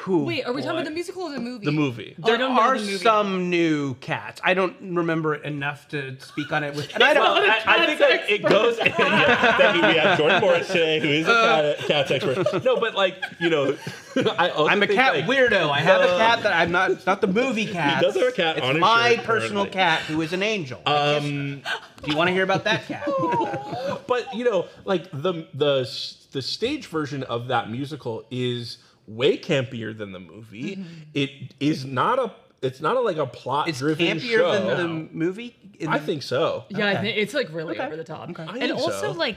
[0.00, 1.64] Who- Wait, are we talking about the musical or the movie?
[1.64, 2.14] The movie.
[2.18, 2.96] Oh, I There don't know are the movie.
[2.98, 4.40] some new cats.
[4.44, 6.92] I don't remember it enough to speak on it with.
[6.94, 7.22] And I don't.
[7.24, 8.76] Well, I, I think that it goes.
[8.78, 12.62] yeah, that we have Jordan Morris today, who is a cat, cats expert.
[12.64, 13.76] No, but like you know,
[14.38, 15.70] I also I'm a think, cat like, weirdo.
[15.70, 16.90] I have a uh, cat that I'm not.
[16.90, 18.02] It's not the movie cat.
[18.02, 19.70] does have a cat It's on his my shirt personal currently.
[19.72, 20.80] cat who is an angel.
[20.87, 21.62] Um,
[22.02, 23.09] Do you want to hear about that cat?
[24.06, 25.90] but you know, like the the
[26.32, 30.77] the stage version of that musical is way campier than the movie.
[30.77, 30.85] Mm-hmm.
[31.14, 32.33] It is not a.
[32.62, 34.53] It's not a, like a plot It's driven campier show.
[34.53, 35.55] than the movie.
[35.79, 36.64] in I think so.
[36.71, 37.85] Yeah, I think it's like really Okay.
[37.87, 38.31] over the top.
[38.38, 39.12] I And think also so.
[39.12, 39.37] like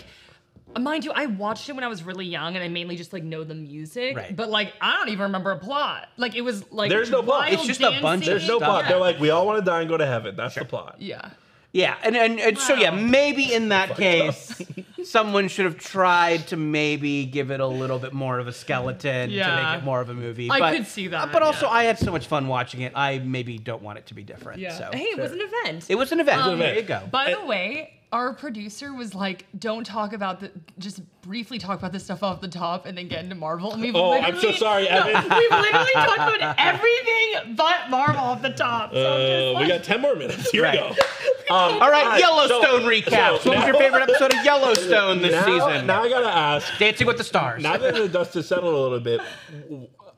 [0.79, 3.23] mind you, I watched it when I was really young and I mainly just like
[3.23, 4.15] know the music.
[4.15, 4.35] Right.
[4.35, 6.07] But like I don't even remember a plot.
[6.15, 7.51] Like it was like There's no plot.
[7.51, 8.83] It's just a bunch of There's no plot.
[8.85, 8.89] Yeah.
[8.91, 10.35] They're like, we all want to die and go to heaven.
[10.37, 10.95] That's the plot.
[10.99, 11.29] Yeah.
[11.71, 14.59] Yeah, and, and, and so yeah, maybe in that case,
[15.03, 19.29] someone should have tried to maybe give it a little bit more of a skeleton
[19.29, 19.73] to Yeah.
[19.73, 20.49] make it more of a movie.
[20.49, 21.73] I but, could see that, But also, yeah.
[21.73, 22.93] I had so much fun watching it.
[22.95, 24.59] I maybe don't want it to be different.
[24.59, 24.77] Yeah.
[24.77, 25.85] So hey, it was an event.
[25.89, 26.41] it was an event.
[26.41, 27.07] Um, there you go.
[27.11, 31.91] By the way, our producer was like, "Don't talk about the, just briefly talk about
[31.91, 34.47] this stuff off the top, and then get into Marvel." And we've Oh, I'm so
[34.47, 35.23] literally- sorry, No, Evan.
[35.29, 38.91] we've literally talked about everything but Marvel off the top.
[38.93, 40.49] So Uh, like, we got ten more minutes.
[40.51, 40.81] Here Right.
[40.89, 41.01] we go.
[41.51, 43.39] Um, All right, so- Yellowstone recaps.
[43.39, 45.87] so what was your favorite episode of Yellowstone this now, season?
[45.87, 46.77] Now I gotta ask.
[46.77, 47.63] Dancing with the Stars.
[47.63, 49.19] Now that the dust has settled a little bit,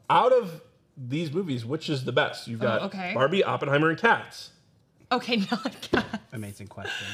[0.09, 0.59] out of
[0.97, 2.49] these movies, which is the best?
[2.49, 3.13] You've got okay.
[3.13, 4.49] Barbie, Oppenheimer, and Cats.
[5.09, 6.19] okay, not Cat.
[6.33, 7.07] Amazing question.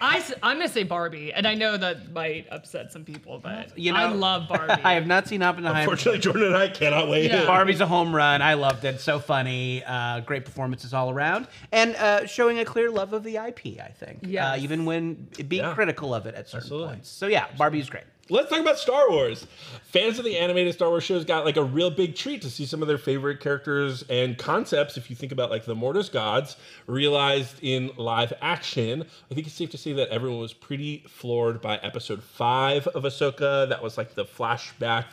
[0.00, 3.92] I, I'm gonna say Barbie, and I know that might upset some people, but You
[3.92, 4.82] know, I love Barbie.
[4.84, 5.80] I have not seen Oppenheimer.
[5.80, 7.30] Unfortunately, Jordan and I cannot wait.
[7.30, 7.44] Yeah.
[7.46, 8.40] Barbie's a home run.
[8.42, 9.00] I loved it.
[9.00, 9.82] So funny.
[9.84, 13.80] Uh, great performances all around, and uh, showing a clear love of the IP.
[13.80, 14.20] I think.
[14.36, 15.74] Uh, even when being Yeah.
[15.74, 16.88] critical of it at certain Absolutely.
[16.94, 17.08] points.
[17.08, 18.04] So yeah, Barbie's great.
[18.30, 19.46] Let's talk about Star Wars.
[19.82, 22.64] Fans of the animated Star Wars shows got like a real big treat to see
[22.64, 24.96] some of their favorite characters and concepts.
[24.96, 26.56] If you think about like the Mortis gods
[26.86, 31.60] realized in live action, I think it's safe to say that everyone was pretty floored
[31.60, 33.68] by Episode Five of Ahsoka.
[33.68, 35.04] That was like the flashback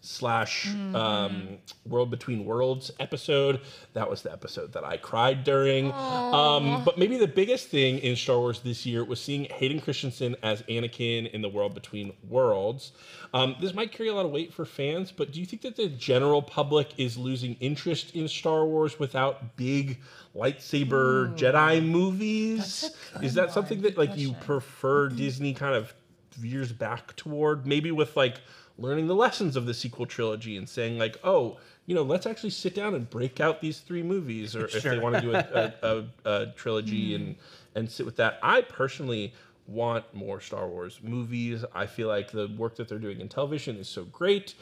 [0.00, 3.60] slash um, World Between Worlds episode.
[3.92, 5.92] That was the episode that I cried during.
[5.92, 10.36] Um, but maybe the biggest thing in Star Wars this year was seeing Hayden Christensen
[10.42, 12.92] as Anakin in the World Between Worlds.
[13.34, 15.76] Um, this might carry a lot of weight for fans, but do you think that
[15.76, 20.00] the general public is losing interest in Star Wars without big
[20.34, 22.90] lightsaber Jedi movies?
[23.22, 25.94] Is that something that like you prefer Disney kind of
[26.36, 27.66] veers back toward?
[27.66, 28.40] Maybe with like
[28.80, 32.50] learning the lessons of the sequel trilogy and saying like, oh, you know, let's actually
[32.50, 35.38] sit down and break out these three movies, or if they want to do a,
[35.82, 37.22] a, a, a trilogy hmm.
[37.22, 37.36] and
[37.76, 38.38] and sit with that.
[38.42, 39.32] I personally
[39.66, 41.64] want more Star Wars movies.
[41.74, 44.54] I feel like the work that they're doing in television is so great.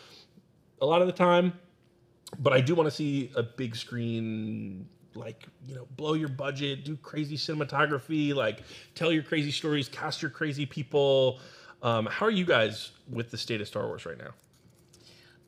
[0.83, 1.52] A lot of the time,
[2.38, 6.85] but I do want to see a big screen, like you know, blow your budget,
[6.85, 8.62] do crazy cinematography, like
[8.94, 11.40] tell your crazy stories, cast your crazy people.
[11.83, 14.31] Um, how are you guys with the state of Star Wars right now?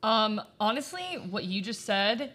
[0.03, 2.33] Um, honestly, what you just said,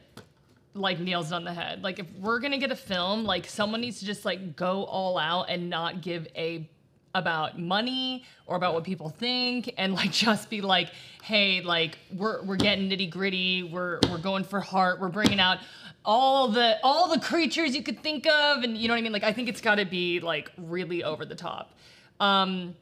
[0.75, 1.83] like nails it on the head.
[1.83, 5.19] Like if we're gonna get a film, like someone needs to just like go all
[5.19, 6.69] out and not give a
[7.15, 10.91] about money or about what people think and like just be like
[11.23, 15.01] hey like we're we're getting nitty gritty we're we're going for heart.
[15.01, 15.59] We're bringing out
[16.05, 18.63] all the all the creatures you could think of.
[18.63, 19.13] And you know what i mean?
[19.13, 21.73] Like i think it's got to be like really over the top.
[22.21, 22.75] Um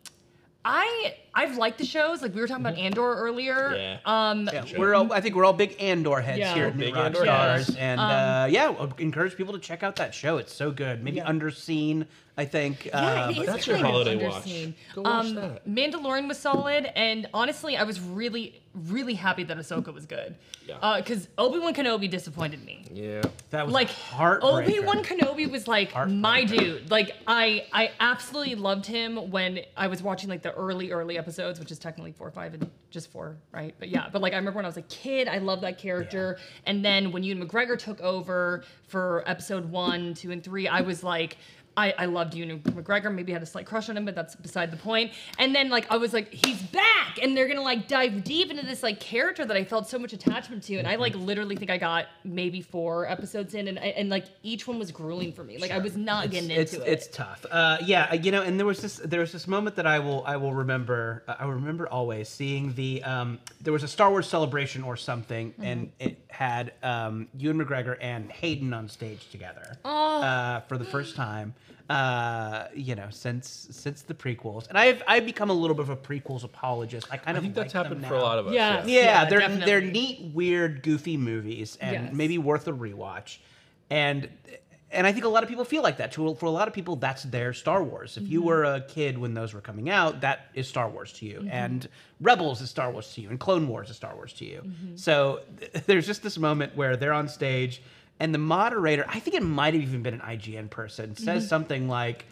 [0.64, 3.98] i i've liked the shows like we were talking about andor earlier Yeah.
[4.04, 6.54] um Yeah, we're all, I think we're all big Andor heads Yeah.
[6.54, 7.76] here at Big New Rock Andor Stars, heads.
[7.78, 10.38] and uh, yeah, I'll encourage people to check out that show.
[10.38, 11.02] It's so good.
[11.02, 11.26] Maybe Yeah.
[11.30, 12.86] underseen, I think.
[12.86, 14.44] Yeah, uh, it but is that's your kind of holiday watch.
[14.44, 14.74] underseen.
[14.94, 15.68] Go watch um, that.
[15.68, 20.34] Mandalorian was solid, and honestly, I was really, really happy that Ahsoka was good.
[20.66, 20.96] Yeah.
[21.00, 22.86] Because Obi Wan Kenobi disappointed me.
[22.92, 23.22] Yeah.
[23.50, 24.64] that was Like heartbreaker.
[24.64, 26.90] Obi Wan Kenobi was like my dude.
[26.90, 31.58] Like I, I absolutely loved him when I was watching like the early, early episodes,
[31.58, 33.74] which is technically four, five, and just four, right?
[33.78, 36.38] But yeah, but like I remember when I was a kid, I loved that character.
[36.66, 41.02] And then when Ewan McGregor took over for episode one, two, and three, I was
[41.02, 41.38] like.
[41.76, 43.12] I, I loved Ewan McGregor.
[43.14, 45.12] Maybe had a slight crush on him, but that's beside the point.
[45.38, 48.64] And then like I was like, he's back, and they're gonna like dive deep into
[48.64, 50.76] this like character that I felt so much attachment to.
[50.76, 54.66] And I like literally think I got maybe four episodes in, and and like each
[54.66, 55.58] one was grueling for me.
[55.58, 56.92] Like I was not getting it's, into it.
[56.92, 57.44] It's tough.
[57.50, 60.22] Uh, yeah, you know, and there was this there was this moment that I will
[60.26, 61.24] I will remember.
[61.28, 64.96] uh, I will remember always seeing the um, there was a Star Wars celebration or
[64.96, 65.62] something, Mm-hmm.
[65.64, 70.22] and it had um, Ewan McGregor and Hayden on stage together Oh.
[70.22, 71.54] uh, for the first time.
[71.90, 75.90] Uh, you know, since since the prequels, and I've I've become a little bit of
[75.90, 77.06] a prequels apologist.
[77.10, 78.54] I kind I of think that's like them happened for a lot of us.
[78.54, 78.82] Yeah.
[78.86, 79.66] Yeah, Yeah, they're definitely.
[79.66, 82.12] they're neat, weird, goofy movies, and Yes.
[82.14, 83.36] maybe worth a rewatch.
[83.90, 84.30] And
[84.90, 86.12] and I think a lot of people feel like that.
[86.12, 88.16] To for a lot of people, that's their Star Wars.
[88.16, 88.48] If you Mm-hmm.
[88.48, 91.86] were a kid when those were coming out, that is Star Wars to you, and
[92.18, 94.62] Rebels is Star Wars to you, and Clone Wars is Star Wars to you.
[94.64, 94.96] Mm-hmm.
[94.96, 97.82] So th- there's just this moment where they're on stage,
[98.20, 101.48] and the moderator, I think it might have even been an IGN person, says Mm-hmm.
[101.48, 102.24] something like.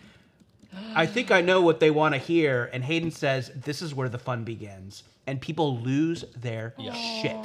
[0.95, 2.71] I think I know what they want to hear.
[2.73, 5.03] And Hayden says, This is where the fun begins.
[5.27, 6.73] And people lose their
[7.21, 7.37] shit.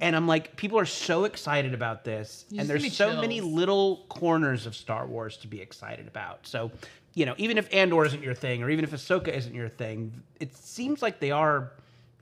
[0.00, 2.44] And I'm like, people are so excited about this.
[2.50, 6.46] You and there's so many little corners of Star Wars to be excited about.
[6.46, 6.70] So,
[7.14, 10.12] you know, even if Andor isn't your thing, or even if Ahsoka isn't your thing,
[10.38, 11.72] it seems like they are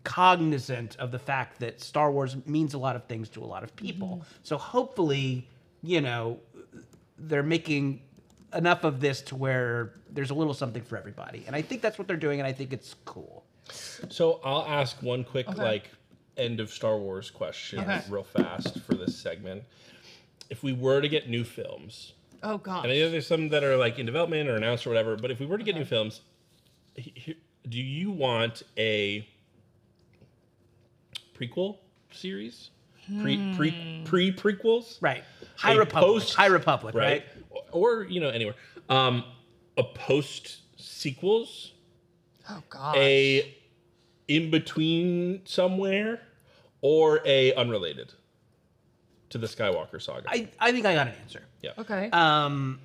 [0.04, 3.62] cognizant of the fact that Star Wars means a lot of things to a lot
[3.62, 4.08] of people.
[4.08, 4.22] Mm-hmm.
[4.42, 5.46] So hopefully,
[5.86, 6.40] you know,
[7.16, 8.02] they're making
[8.54, 11.44] enough of this to where there's a little something for everybody.
[11.46, 13.44] And I think that's what they're doing, and I think it's cool.
[13.70, 15.62] So I'll ask one quick Okay.
[15.62, 15.90] like
[16.36, 18.02] end of Star Wars question Okay.
[18.08, 19.62] real fast for this segment.
[20.50, 22.84] If we were to get new films, oh god.
[22.84, 25.30] and I know there's some that are like in development or announced or whatever, but
[25.30, 26.20] if we were to get new films,
[26.94, 27.36] he- he-
[27.68, 29.26] do you want a
[31.34, 31.78] prequel
[32.12, 32.70] series?
[33.20, 34.04] Pre pre hmm.
[34.04, 34.98] pre prequels?
[35.00, 35.22] Right.
[35.56, 36.04] High A Republic.
[36.22, 37.24] post- High Republic, right?
[37.72, 38.54] Or, you know, anywhere.
[38.88, 39.24] Um
[39.78, 41.72] a post sequels,
[42.48, 42.96] oh god.
[42.96, 43.54] a
[44.28, 46.20] in between somewhere,
[46.80, 48.12] or a unrelated
[49.30, 50.24] to the Skywalker saga.
[50.28, 51.42] I, I think I got an answer.
[51.62, 51.72] yeah.
[51.78, 52.08] okay.
[52.10, 52.80] Um,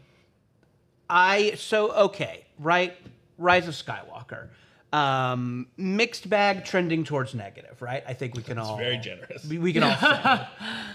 [1.10, 2.96] I so okay, right?
[3.38, 4.50] Rise of Skywalker.
[4.94, 8.04] Um, mixed bag trending towards negative, right?
[8.08, 9.46] I think we can all very generous.
[9.48, 10.48] We, we can all say.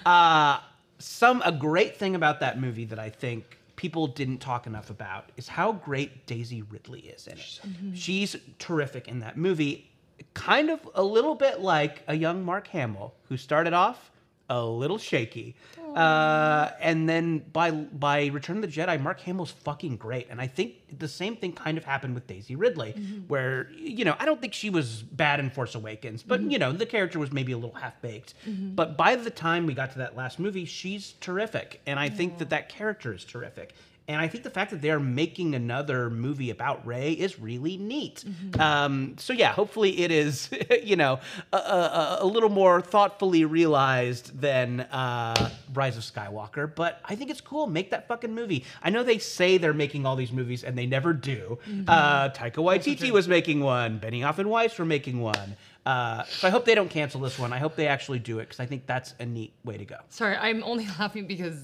[0.04, 0.58] uh,
[0.98, 5.30] some a great thing about that movie that I think people didn't talk enough about
[5.36, 7.60] is how great Daisy Ridley is in it.
[7.94, 9.90] She's terrific in that movie.
[10.32, 14.10] Kind of a little bit like a young Mark Hamill who started off
[14.48, 15.54] a little shaky.
[15.96, 20.26] Uh, and then by by Return of the Jedi, Mark Hamill's fucking great.
[20.28, 23.28] And I think the same thing kind of happened with Daisy Ridley, mm-hmm.
[23.28, 26.50] where, you know, I don't think she was bad in Force Awakens, but, mm-hmm.
[26.50, 28.34] you know, the character was maybe a little half baked.
[28.46, 28.74] Mm-hmm.
[28.74, 31.80] But by the time we got to that last movie, she's terrific.
[31.86, 33.74] And I think that that character is terrific.
[34.08, 38.24] And I think the fact that they're making another movie about Rey is really neat.
[38.58, 40.48] Um, so yeah, hopefully it is,
[40.82, 41.18] you know,
[41.52, 46.72] a, a, a little more thoughtfully realized than uh, Rise of Skywalker.
[46.72, 47.66] But I think it's cool.
[47.66, 48.64] Make that fucking movie.
[48.82, 51.58] I know they say they're making all these movies and they never do.
[51.88, 53.98] Uh, Taika Waititi was making one.
[53.98, 55.56] Benioff and Weiss were making one.
[55.84, 57.52] Uh, so I hope they don't cancel this one.
[57.52, 59.98] I hope they actually do it because I think that's a neat way to go.
[60.08, 61.56] Sorry, I'm only laughing because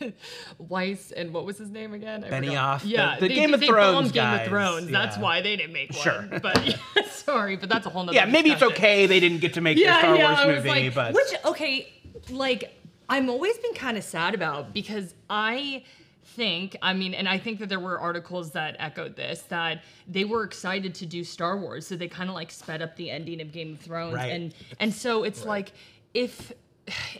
[0.58, 2.24] Weiss and what was his name again?
[2.24, 2.42] I forgot.
[2.42, 4.90] Benioff, the- Yeah, the they, Game of they Thrones Game of Thrones.
[4.90, 5.22] That's yeah.
[5.22, 6.00] why they didn't make one.
[6.02, 6.28] Sure.
[6.42, 6.76] But yeah,
[7.10, 8.14] sorry, but that's a whole nother.
[8.16, 10.26] Yeah, maybe it's okay they didn't get to make Yeah, Star yeah.
[10.28, 11.92] Wars I was movie, like, but which okay,
[12.30, 12.72] like
[13.08, 15.84] I'm always been kind of sad about because I
[16.24, 20.24] think, I mean, and I think that there were articles that echoed this that they
[20.24, 23.40] were excited to do Star Wars, so they kind of like sped up the ending
[23.40, 24.32] of Game of Thrones, Right.
[24.32, 25.72] and and so it's like
[26.14, 26.52] if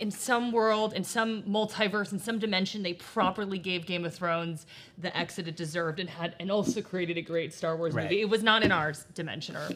[0.00, 4.66] in some world, in some multiverse, in some dimension, they properly gave Game of Thrones
[4.98, 8.04] the exit it deserved and had, and also created a great Star Wars Right.
[8.04, 8.20] movie.
[8.20, 9.68] It was not in our dimension or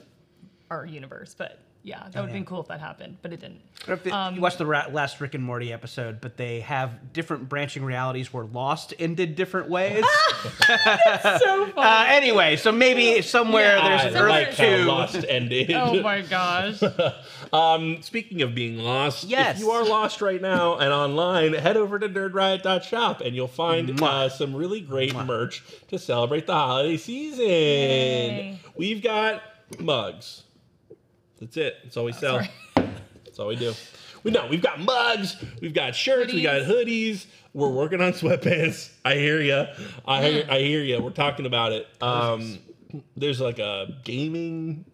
[0.70, 2.34] our universe, but yeah, that would have yeah.
[2.34, 3.62] been cool if that happened, but it didn't.
[3.88, 7.14] I don't Um, you watched the ra- last Rick and Morty episode, but they have
[7.14, 10.04] different branching realities where Lost ended different ways.
[10.66, 11.72] so funny.
[11.76, 13.88] uh, anyway, so maybe somewhere Yeah.
[14.02, 14.84] there's I Earth like how Two.
[14.84, 15.70] Lost ended.
[15.72, 16.80] oh my gosh.
[17.52, 19.56] Um, speaking of being lost, Yes.
[19.56, 24.00] if you are lost right now and online, head over to nerdriot.shop and you'll find
[24.02, 27.44] uh, some really great merch to celebrate the holiday season.
[27.46, 28.60] Yay.
[28.76, 29.42] We've got
[29.80, 30.44] mugs.
[31.40, 31.76] That's it.
[31.82, 32.40] That's all we sell.
[32.40, 32.50] sorry.
[33.24, 33.72] That's all we do.
[34.22, 37.24] We know we've got mugs, we've got shirts, we got hoodies.
[37.54, 38.90] We're working on sweatpants.
[39.04, 39.66] I hear ya.
[40.06, 41.00] I hear, I hear ya.
[41.00, 41.88] We're talking about it.
[42.00, 42.58] Um,
[43.16, 44.84] there's like a gaming.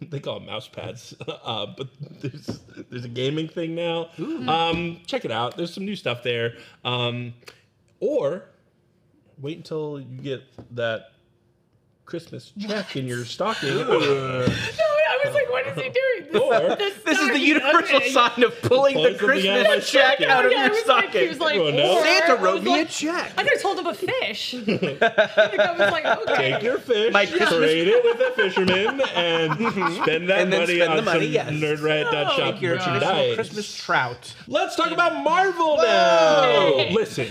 [0.10, 1.88] They call it mouse pads, uh, but
[2.20, 4.10] there's there's a gaming thing now.
[4.18, 5.56] Um, check it out.
[5.56, 6.54] There's some new stuff there.
[6.84, 7.34] Um,
[8.00, 8.44] or
[9.40, 10.42] wait until you get
[10.76, 11.12] that
[12.04, 13.70] Christmas check in your stocking.
[15.26, 16.00] was like, what is he doing?
[16.34, 18.10] This, Or This is the universal okay.
[18.10, 20.26] sign of pulling Pulling the something out Christmas check stocking.
[20.26, 21.20] out of Yeah, your was like, stocking.
[21.22, 21.96] he was like, Everyone knows.
[21.98, 23.32] or- Santa wrote was me like- a check.
[23.36, 24.54] I could have told him a fish.
[24.68, 26.50] I was like, okay.
[26.52, 30.02] Take your fish, My Christmas- trade it with a fisherman, and mhm.
[30.02, 31.50] spend that And then money spend on the money, some yes.
[31.80, 32.84] nerdriot.shop Oh, Your God.
[32.84, 33.34] traditional merchandise.
[33.36, 34.34] Christmas trout.
[34.48, 36.76] Let's talk about Marvel now.
[36.76, 36.92] Yay.
[36.92, 37.28] Listen,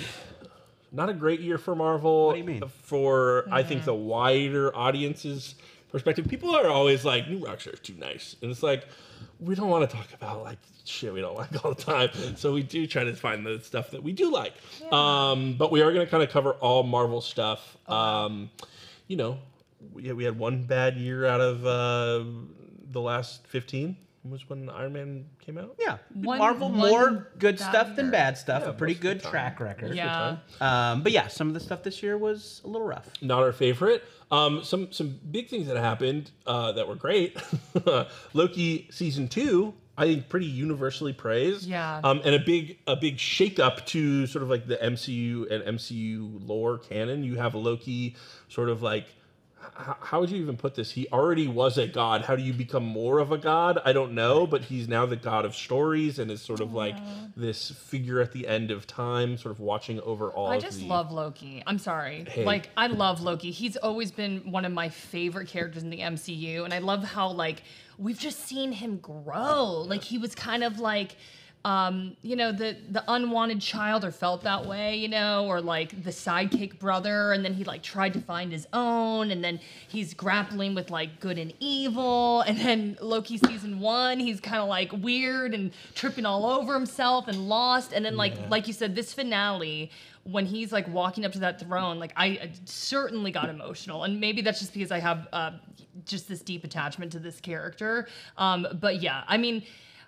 [0.92, 2.28] not a great year for Marvel.
[2.28, 2.64] What do you mean?
[2.84, 3.86] For I think mm.
[3.86, 5.56] the wider audience's
[5.94, 8.86] perspective, people are always like, "New Rockstar's too nice," and it's like
[9.40, 12.10] we don't want to talk about like shit we don't like all the time.
[12.36, 14.54] So we do try to find the stuff that we do like.
[14.92, 17.78] Um, but we are going to kind of cover all Marvel stuff.
[17.88, 18.50] Um,
[19.08, 19.38] you know,
[19.94, 22.26] we, we had one bad year out of uh,
[22.92, 23.96] the last fifteen.
[24.26, 25.76] Was when Iron Man came out.
[25.78, 28.64] Yeah, One- Marvel one more good bad stuff than bad stuff.
[28.64, 29.96] Yeah, a pretty most of the good track record.
[29.96, 30.38] Yeah.
[30.62, 33.10] Um, but yeah, some of the stuff this year was a little rough.
[33.22, 34.02] not our favorite.
[34.34, 37.38] Um, some some big things that happened uh, that were great.
[38.34, 41.68] Loki season two, I think, pretty universally praised.
[41.68, 42.02] Yeah.
[42.04, 46.48] Um, and a big a big shakeup to sort of like the MCU and MCU
[46.48, 47.24] lore canon.
[47.24, 48.16] You have Loki
[48.50, 49.06] sort of like.
[49.76, 50.92] How would you even put this?
[50.92, 52.24] He already was a god.
[52.24, 53.80] How do you become more of a god?
[53.84, 56.96] I don't know, but he's now the god of stories and is sort of like
[57.36, 60.80] this figure at the end of time, sort of watching over all I of just
[60.80, 61.64] the love Loki.
[61.66, 62.26] I'm sorry.
[62.28, 62.46] Hey.
[62.46, 63.52] Like I love Loki.
[63.52, 67.30] He's always been one of my favorite characters in the MCU and I love how
[67.32, 67.64] like
[67.98, 69.86] we've just seen him grow.
[69.88, 71.16] Like he was kind of like
[71.66, 76.04] um, you know, the the unwanted child or felt that way, you know, or like
[76.04, 80.14] the sidekick brother, and then he like tried to find his own, and then he's
[80.14, 84.92] grappling with like good and evil, and then Loki season one, he's kind of like
[84.92, 89.14] weird and tripping all over himself and lost, and then like like you said, this
[89.14, 89.90] finale
[90.26, 94.20] when he's like walking up to that throne, like I uh, certainly got emotional, and
[94.20, 95.52] maybe that's just because I have uh,
[96.06, 98.10] just this deep attachment to this character.
[98.38, 99.64] Um, but yeah, I mean.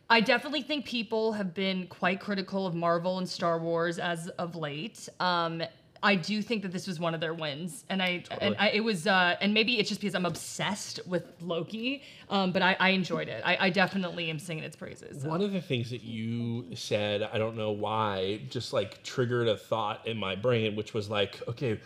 [0.09, 4.55] I definitely think people have been quite critical of Marvel and Star Wars as of
[4.55, 5.09] late.
[5.19, 5.63] Um,
[6.03, 8.81] I do think that this was one of their wins, and I and I, it
[8.81, 12.03] was, uh, and maybe it's just because I'm obsessed with Loki.
[12.29, 13.41] Um, but I, I enjoyed it.
[13.43, 15.23] I, I definitely am singing its praises.
[15.23, 15.29] so.
[15.29, 19.57] One of the things that you said, I don't know why, just like triggered a
[19.57, 21.79] thought in my brain, which was like, okay,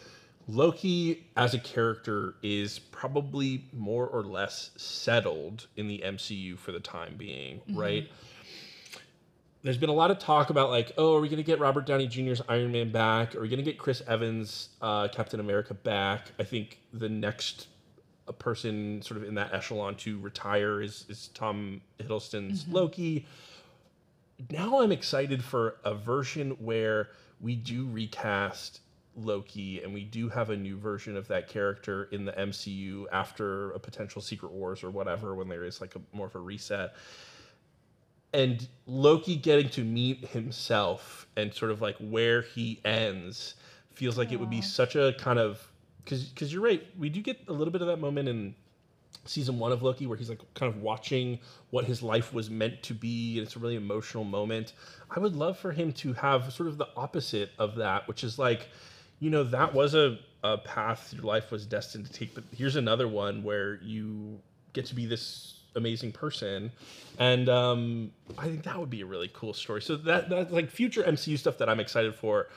[0.52, 6.80] Loki as a character is probably more or less settled in the MCU for the
[6.80, 8.10] time being, right?
[9.62, 11.86] There's been a lot of talk about like, oh, are we going to get Robert
[11.86, 13.36] Downey Jr.'s Iron Man back?
[13.36, 16.32] Are we going to get Chris Evans, uh, Captain America back?
[16.40, 17.68] I think the next
[18.38, 23.28] person sort of in that echelon to retire is is Tom Hiddleston's Loki.
[24.50, 27.10] Now I'm excited for a version where
[27.42, 28.80] we do recast
[29.20, 33.72] Loki and we do have a new version of that character in the MCU after
[33.72, 36.96] a potential Secret Wars or whatever when there is like a more of a reset.
[38.34, 43.56] And Loki getting to meet himself and sort of like where he ends
[43.94, 45.68] feels like it would be such a kind of
[46.04, 48.56] because because you're right we do get a little bit of that moment in
[49.26, 52.82] season one of Loki where he's like kind of watching what his life was meant
[52.84, 54.74] to be, and it's a really emotional moment.
[55.10, 58.40] I would love for him to have sort of the opposite of that, which is
[58.40, 58.70] like,
[59.20, 62.76] you know, that was a, a path your life was destined to take, but here's
[62.76, 64.40] another one where you
[64.74, 66.72] get to be this amazing person,
[67.18, 69.82] and um, I think that would be a really cool story.
[69.82, 72.48] So that that's like future MCU stuff that I'm excited for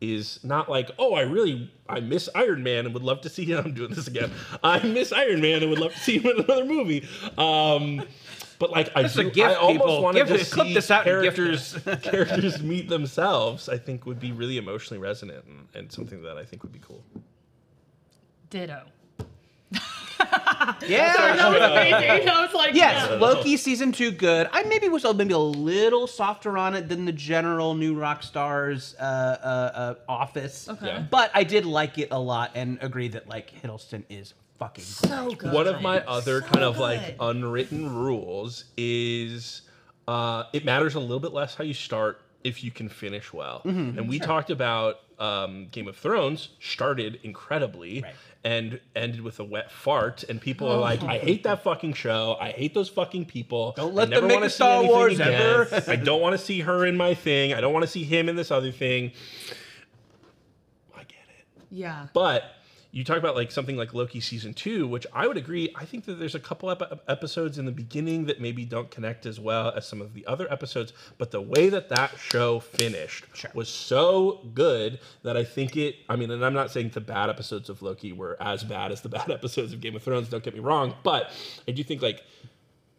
[0.00, 3.44] is not like oh I really I miss Iron Man and would love to see
[3.44, 3.58] him.
[3.64, 4.30] I'm doing this again.
[4.62, 7.06] I miss Iron Man and would love to see him in another movie.
[7.36, 8.02] Um,
[8.60, 10.02] but like I, This is a do, gift, I almost people.
[10.02, 13.68] wanted to this- clip see this out and characters characters meet themselves.
[13.68, 16.78] I think would be really emotionally resonant and, and something that I think would be
[16.78, 17.02] cool.
[18.50, 18.82] Ditto.
[20.86, 21.34] Yeah.
[21.36, 22.28] That was crazy.
[22.28, 23.16] I was like, Yes, yeah.
[23.16, 24.48] Loki season two good.
[24.52, 28.22] I maybe was a- maybe a little softer on it than the general New Rock
[28.22, 30.68] Stars uh, uh, uh, Office.
[30.68, 30.86] Okay.
[30.86, 31.04] Yeah.
[31.10, 34.84] But I did like it a lot and agree that like Hiddleston is fucking.
[34.84, 35.10] Great.
[35.10, 35.52] So good.
[35.52, 39.62] One of my other kind of like unwritten rules is
[40.06, 43.62] uh, it matters a little bit less how you start if you can finish well.
[43.64, 43.98] Mm-hmm.
[43.98, 48.02] And we talked about um, Game of Thrones started incredibly.
[48.02, 48.14] Right.
[48.42, 52.38] And ended with a wet fart, and people are like, "I hate that fucking show.
[52.40, 53.74] I hate those fucking people.
[53.76, 55.34] Don't I let them never make wanna a Star Wars again.
[55.34, 57.52] ever." I don't want to see her in my thing.
[57.52, 59.12] I don't want to see him in this other thing."
[60.96, 61.44] I get it.
[61.70, 62.06] Yeah.
[62.14, 62.44] But
[62.92, 65.72] you talk about like something like Loki season two, which I would agree.
[65.76, 69.26] I think that there's a couple ep- episodes in the beginning that maybe don't connect
[69.26, 70.92] as well as some of the other episodes.
[71.16, 75.96] But the way that that show finished was so good that I think it.
[76.08, 79.02] I mean, and I'm not saying the bad episodes of Loki were as bad as
[79.02, 80.28] the bad episodes of Game of Thrones.
[80.28, 81.30] Don't get me wrong, but
[81.68, 82.24] I do think like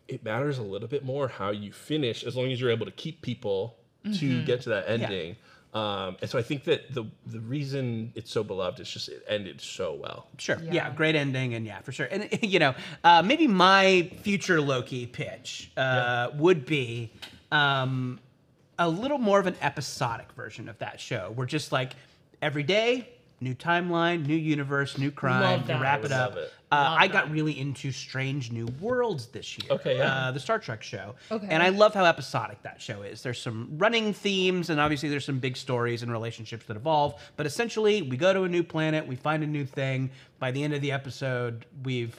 [0.07, 2.91] it matters a little bit more how you finish as long as you're able to
[2.91, 4.45] keep people to mm-hmm.
[4.45, 5.35] get to that ending.
[5.73, 9.23] Um, and so I think that the the reason it's so beloved is just it
[9.27, 10.27] ended so well.
[10.37, 10.57] Sure.
[10.63, 10.73] Yeah.
[10.73, 10.93] Yeah.
[10.93, 12.07] great ending, and yeah, for sure.
[12.11, 17.11] And you know, uh, maybe my future Loki pitch uh, would be
[17.51, 18.19] um,
[18.77, 21.33] a little more of an episodic version of that show.
[21.35, 21.93] We're just like
[22.41, 23.07] every day,
[23.41, 25.41] new timeline, new universe, new crime.
[25.41, 26.29] Love to wrap I it up.
[26.35, 26.53] love it.
[26.71, 27.33] Uh, Love I got that.
[27.33, 29.71] really into Strange New Worlds this year.
[29.73, 30.27] Okay, yeah.
[30.27, 31.15] Uh, the Star Trek show.
[31.29, 31.47] Okay.
[31.49, 33.21] And I love how episodic that show is.
[33.21, 37.21] There's some running themes, and obviously there's some big stories and relationships that evolve.
[37.35, 40.11] But essentially, we go to a new planet, we find a new thing.
[40.39, 42.17] By the end of the episode, we've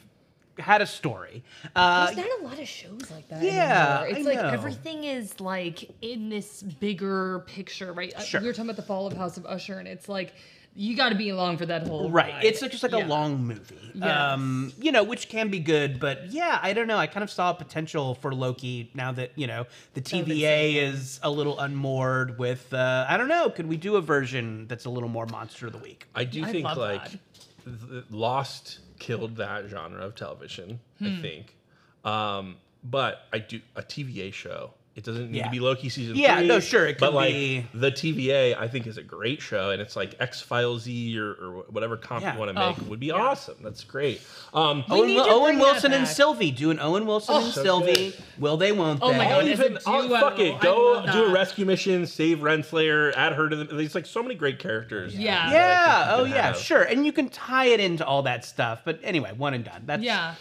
[0.58, 1.42] had a story.
[1.74, 4.18] Uh, There's not a lot of shows like that Yeah, anymore.
[4.18, 4.48] It's I like know.
[4.50, 8.12] everything is like in this bigger picture, right?
[8.14, 8.38] Uh, Sure.
[8.42, 10.34] We were talking about the fall of House of Usher, and it's like
[10.74, 12.32] you got to be along for that whole Right.
[12.32, 12.44] ride.
[12.44, 13.76] It's just like a long movie.
[13.94, 14.04] Yes.
[14.10, 16.96] Um, you know, which can be good, but yeah, I don't know.
[16.96, 21.30] I kind of saw potential for Loki now that, you know, the TVA is a
[21.30, 25.10] little unmoored with uh, I don't know, could we do a version that's a little
[25.10, 26.06] more monster of the week?
[26.14, 30.80] I do I think like th- Lost killed that genre of television.
[30.98, 31.06] Hmm.
[31.06, 31.56] I think,
[32.04, 34.72] um, but I do a TVA show.
[34.94, 35.44] It doesn't need Yeah.
[35.44, 36.48] to be Loki season Yeah, three.
[36.48, 39.70] no, sure, it but could like be- the TVA, I think is a great show,
[39.70, 42.34] and it's like X Files Z or, or whatever comp Yeah.
[42.34, 43.14] you want to make Oh, would be yeah.
[43.14, 43.54] awesome.
[43.62, 44.20] That's great.
[44.52, 46.06] Um, Owen, need Wil- to Owen Wilson and.
[46.06, 46.50] Sylvie.
[46.50, 48.10] Do an Owen Wilson and so Sylvie.
[48.10, 48.14] good.
[48.36, 49.16] Will they, won't Oh they?
[49.16, 50.60] my I'll God, as a even I'll- fuck it.
[50.60, 53.64] Go do a rescue mission, save Renslayer, add her to the.
[53.64, 55.14] There's like so many great characters.
[55.16, 55.48] Yeah.
[55.48, 56.58] that Yeah, oh yeah, have.
[56.58, 56.82] sure.
[56.82, 58.82] And you can tie it into all that stuff.
[58.84, 59.84] But anyway, one and done.
[59.86, 60.34] That's Yeah.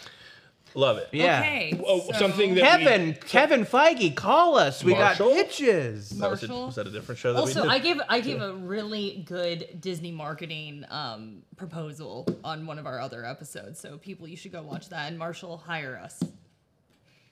[0.74, 1.08] Love it.
[1.12, 1.40] Yeah.
[1.40, 1.80] Okay.
[1.86, 4.82] Oh, so- something that we- Kevin, Kevin Feige, call us.
[4.82, 5.28] We Marshall?
[5.30, 6.10] got pitches.
[6.10, 6.66] That was, a, Marshall?
[6.66, 7.32] was that a different show?
[7.32, 7.74] That Also, we did?
[7.74, 13.00] I gave I gave a really good Disney marketing um, proposal on one of our
[13.00, 13.80] other episodes.
[13.80, 15.08] So people, you should go watch that.
[15.08, 16.20] And Marshall, hire us.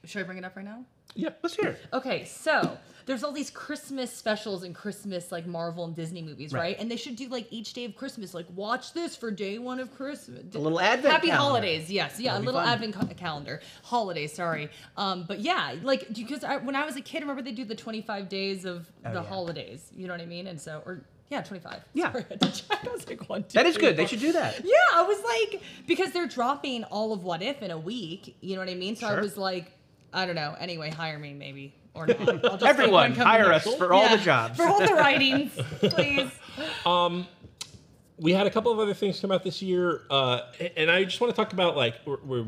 [0.05, 0.85] Should I bring it up right now?
[1.15, 1.31] yeah.
[1.43, 1.71] Let's hear.
[1.71, 1.81] it.
[1.93, 6.61] Okay, so there's all these Christmas specials and Christmas like Marvel and Disney movies, right?
[6.61, 6.77] Right.
[6.79, 9.81] And they should do like each day of Christmas, like watch this for day one
[9.81, 10.55] of Christmas.
[10.55, 11.43] A little advent Happy calendar.
[11.45, 15.75] holidays, yes, yeah, a That'd be little advent ca- calendar, holiday, Sorry, um, but yeah,
[15.83, 18.87] like because I, when I was a kid, remember they do the 25 days of
[19.03, 19.23] the Oh, yeah.
[19.29, 19.91] holidays.
[19.95, 20.47] You know what I mean?
[20.47, 21.81] And so, or yeah, 25.
[21.95, 22.13] Yeah.
[22.13, 22.87] Sorry, I had to check.
[22.87, 23.43] I was like one.
[23.43, 23.97] Two, That is good.
[23.97, 24.65] They should do that.
[24.65, 28.37] Yeah, I was like, because they're dropping all of What If in a week.
[28.41, 28.95] You know what I mean?
[28.97, 29.73] So I was like,
[30.13, 30.57] I don't know.
[30.59, 32.21] Anyway, hire me maybe or not.
[32.45, 34.57] I'll just Everyone, hire us for all the jobs.
[34.57, 36.31] for all the writings, please.
[36.85, 37.27] Um,
[38.19, 40.41] we had a couple of other things come out this year, uh,
[40.77, 42.47] and I just want to talk about like we're, we're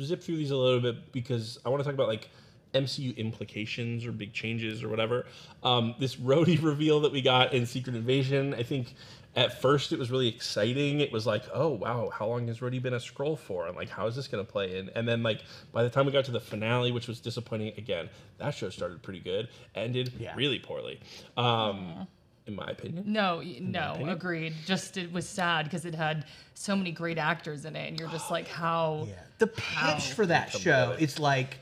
[0.00, 2.28] zip through these a little bit because I want to talk about like
[2.74, 5.26] MCU implications or big changes or whatever.
[5.62, 8.94] Um, this Rhodey reveal that we got in Secret Invasion, I think
[9.36, 11.00] at first it was really exciting.
[11.00, 13.88] It was like, oh wow, how long has Rhodey been a scroll for, and like
[13.88, 14.90] how is this going to play in?
[14.94, 15.40] And then like
[15.72, 18.08] by the time we got to the finale, which was disappointing again,
[18.38, 20.34] that show started pretty good, ended Yeah.
[20.36, 21.00] really poorly.
[21.36, 22.06] Um,
[22.46, 23.04] in my opinion.
[23.06, 24.10] No, y- no, opinion.
[24.10, 24.54] agreed.
[24.66, 28.10] Just it was sad because it had so many great actors in it, and you're
[28.10, 29.08] just like, how?
[29.38, 31.58] The pitch for that show it's like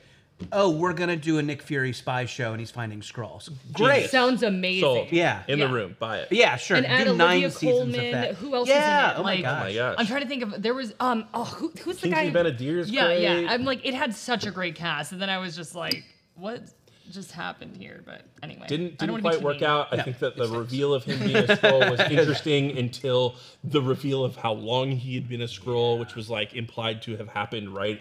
[0.51, 3.49] oh, we're gonna do a Nick Fury spy show and he's finding scrolls.
[3.73, 4.11] Great.
[4.11, 4.81] Sounds amazing.
[4.83, 5.13] Sold.
[5.13, 5.43] Yeah.
[5.49, 5.67] In Yeah.
[5.67, 5.97] the room.
[5.99, 6.29] Buy it.
[6.33, 6.77] Yeah, sure.
[6.77, 8.07] And add nine Olivia seasons Colman.
[8.07, 8.35] of that.
[8.37, 9.21] Who else yeah, is in it?
[9.21, 9.61] Oh my like, gosh.
[9.61, 9.95] Oh my gosh.
[9.99, 12.51] I'm trying to think of there was um oh who, who's the Kingsley guy?
[12.51, 13.23] Benadir's yeah, great.
[13.23, 13.53] yeah.
[13.53, 16.03] I'm like it had such a great cast, and then I was just like,
[16.35, 16.63] what
[17.11, 18.01] just happened here?
[18.07, 19.65] But anyway, Didn't I didn't quite work mean.
[19.65, 19.89] out.
[19.93, 20.59] I No, think that the it's fine.
[20.61, 25.15] reveal of him being a scroll was interesting until the reveal of how long he
[25.15, 28.01] had been a scroll, which was like implied to have happened right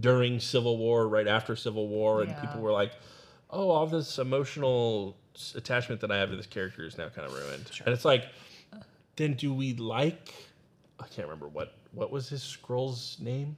[0.00, 2.40] during Civil War, right after Civil War, and Yeah.
[2.40, 2.92] people were like,
[3.50, 5.16] "Oh, all this emotional
[5.54, 8.28] attachment that I have to this character is now kind of ruined." And it's like,
[9.16, 10.34] then do we like?
[10.98, 13.56] I can't remember what what was his scroll's name.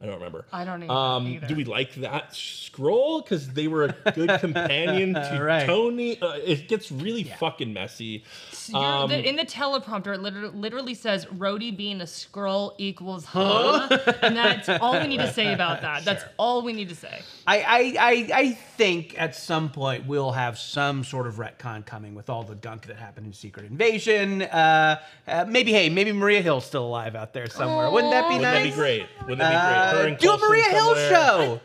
[0.00, 0.44] I don't remember.
[0.52, 1.46] I don't even Um, either.
[1.48, 5.66] do we like that scroll because they were a good companion to Right.
[5.66, 6.20] Tony?
[6.22, 8.22] Uh, it gets really fucking messy.
[8.68, 13.24] You're- Um, the, in the teleprompter, it literally, literally says Rhodey being a scroll equals
[13.24, 13.88] huh,
[14.22, 16.04] and that's all we need to say about that.
[16.04, 17.22] That's all we need to say.
[17.46, 22.14] I, I, I, I think at some point we'll have some sort of retcon coming
[22.14, 24.42] with all the gunk that happened in Secret Invasion.
[24.42, 27.90] Uh, uh, maybe, hey, maybe Maria Hill's still alive out there somewhere.
[27.90, 28.64] Wouldn't that be wouldn't nice?
[28.64, 29.06] that be great?
[29.22, 29.87] Wouldn't that be great?
[29.90, 31.10] Her Uh, do a Maria Hill somewhere.
[31.10, 31.60] show.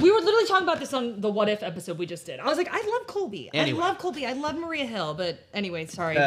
[0.00, 2.40] We were literally talking about this on the What If episode we just did.
[2.40, 3.50] I was like, I love Cobie.
[3.52, 3.78] Anyway.
[3.80, 4.26] I love Cobie.
[4.26, 5.14] I love Maria Hill.
[5.14, 6.16] But anyway, sorry.
[6.16, 6.22] Uh,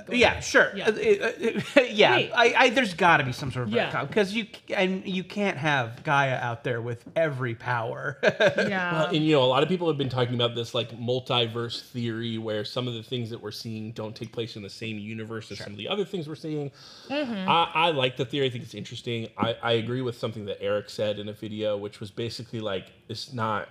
[0.00, 0.42] I'm going yeah, back.
[0.42, 0.72] sure.
[0.74, 0.88] Yeah.
[0.88, 3.90] Uh, uh, uh, yeah, I, I, there's got to be some sort of Yeah.
[3.90, 8.18] retcon because you and you can't have G'iah out there with every power.
[8.72, 8.92] Yeah.
[8.92, 11.82] Well, and you know, a lot of people have been talking about this like multiverse
[11.90, 14.98] theory, where some of the things that we're seeing don't take place in the same
[14.98, 16.70] universe as some of the other things we're seeing.
[17.10, 18.46] I, I like the theory.
[18.46, 19.28] I think it's interesting.
[19.38, 22.71] I, I agree with something that Eric said in a video, which was basically like,
[23.08, 23.68] it's not.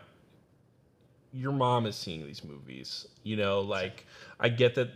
[1.33, 3.07] Your mom is seeing these movies.
[3.23, 4.05] You know, like
[4.39, 4.89] I get that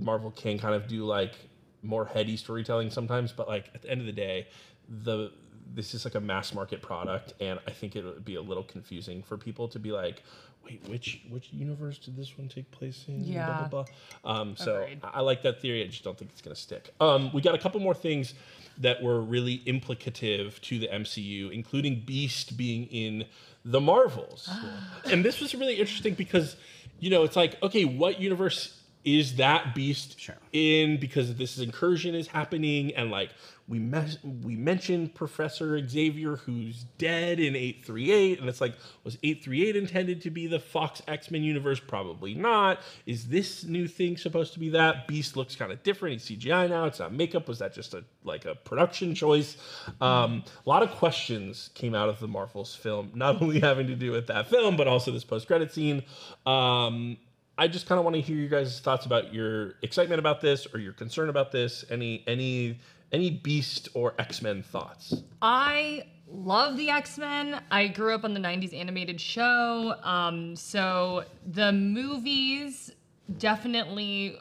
[0.00, 1.34] Marvel can kind of do like
[1.82, 4.48] more heady storytelling sometimes, but like at the end of the day,
[4.88, 5.30] the
[5.74, 8.62] this is like a mass market product, and I think it would be a little
[8.62, 10.22] confusing for people to be like,
[10.66, 13.22] wait, which which universe did this one take place in?
[13.24, 13.68] Blah, Yeah.
[13.68, 13.84] blah,
[14.24, 14.30] blah.
[14.40, 15.00] Um, so Agreed.
[15.04, 15.82] I, I like that theory.
[15.82, 16.92] I just don't think it's gonna stick.
[17.00, 18.34] Um, we got a couple more things
[18.78, 23.24] that were really implicative to the MCU, including Beast being in
[23.64, 24.50] the Marvels.
[25.10, 26.56] and this was really interesting because,
[27.00, 30.36] you know, it's like, okay, what universe is that Beast Sure.
[30.52, 30.98] in?
[31.00, 33.30] Because this incursion is happening, and like
[33.68, 38.74] we mes- we mentioned Professor Xavier, who's dead in eight three eight, and it's like,
[39.02, 41.80] was eight three eight intended to be the Fox X Men universe?
[41.80, 42.80] Probably not.
[43.06, 45.08] Is this new thing supposed to be that?
[45.08, 46.20] Beast looks kind of different.
[46.20, 46.84] He's CGI now.
[46.84, 47.48] It's not makeup.
[47.48, 49.56] Was that just a like a production choice?
[50.00, 53.96] Um, a lot of questions came out of the Marvels film, not only having to
[53.96, 56.04] do with that film, but also this post credit scene.
[56.46, 57.16] Um,
[57.58, 60.66] I just kind of want to hear you guys' thoughts about your excitement about this
[60.74, 61.84] or your concern about this.
[61.90, 62.78] Any any
[63.12, 65.22] any Beast or X Men thoughts?
[65.42, 67.60] I love the X Men.
[67.70, 69.94] I grew up on the 90s animated show.
[70.02, 72.90] Um, so the movies
[73.38, 74.36] definitely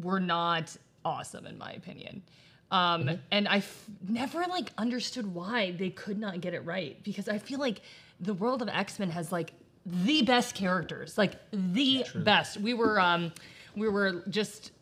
[0.00, 2.22] were not awesome, in my opinion.
[2.70, 7.28] Um, And I f- never like understood why they could not get it right because
[7.28, 7.82] I feel like
[8.20, 9.52] the world of X Men has like
[9.86, 12.56] the best characters, like the best.
[12.58, 13.32] We were um,
[13.76, 14.72] we were just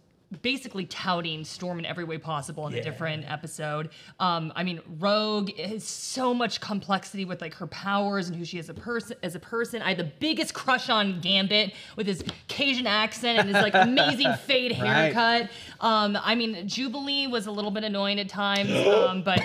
[0.41, 3.91] basically touting Storm in every way possible in a different episode.
[4.19, 8.59] Um, I mean, Rogue has so much complexity with like her powers and who she
[8.59, 9.83] is a person as a person.
[9.83, 14.33] I had the biggest crush on Gambit with his Cajun accent and his like amazing
[14.47, 15.13] fade Right.
[15.13, 15.51] haircut.
[15.81, 19.41] Um, I mean, Jubilee was a little bit annoying at times, um, but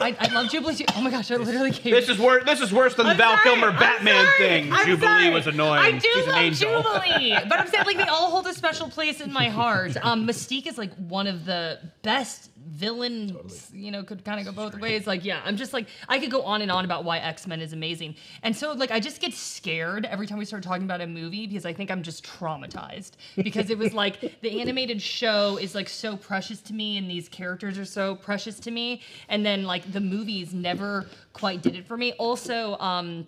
[0.00, 0.74] I, I love Jubilee.
[0.76, 0.84] Too.
[0.96, 2.44] Oh my gosh, I literally gave this is worse.
[2.44, 4.72] This is worse than the I'm Val sorry, Kilmer Batman thing.
[4.72, 5.30] I'm Jubilee sorry.
[5.30, 5.80] was annoying.
[5.82, 6.52] I do She's love.
[6.84, 9.96] Jubilee, but I'm saying like they all hold a special place in my heart.
[10.06, 13.70] Um, Mystique is like one of the best villains.
[13.72, 15.06] You know, could kind of go both ways.
[15.06, 17.60] Like, yeah, I'm just like I could go on and on about why X Men
[17.60, 21.00] is amazing, and so like I just get scared every time we start talking about
[21.00, 25.56] a movie because I think I'm just traumatized because it was like the animated show
[25.58, 29.44] is like so precious to me and these characters are so precious to me, and
[29.44, 32.12] then like the movies never quite did it for me.
[32.14, 33.26] Also, um.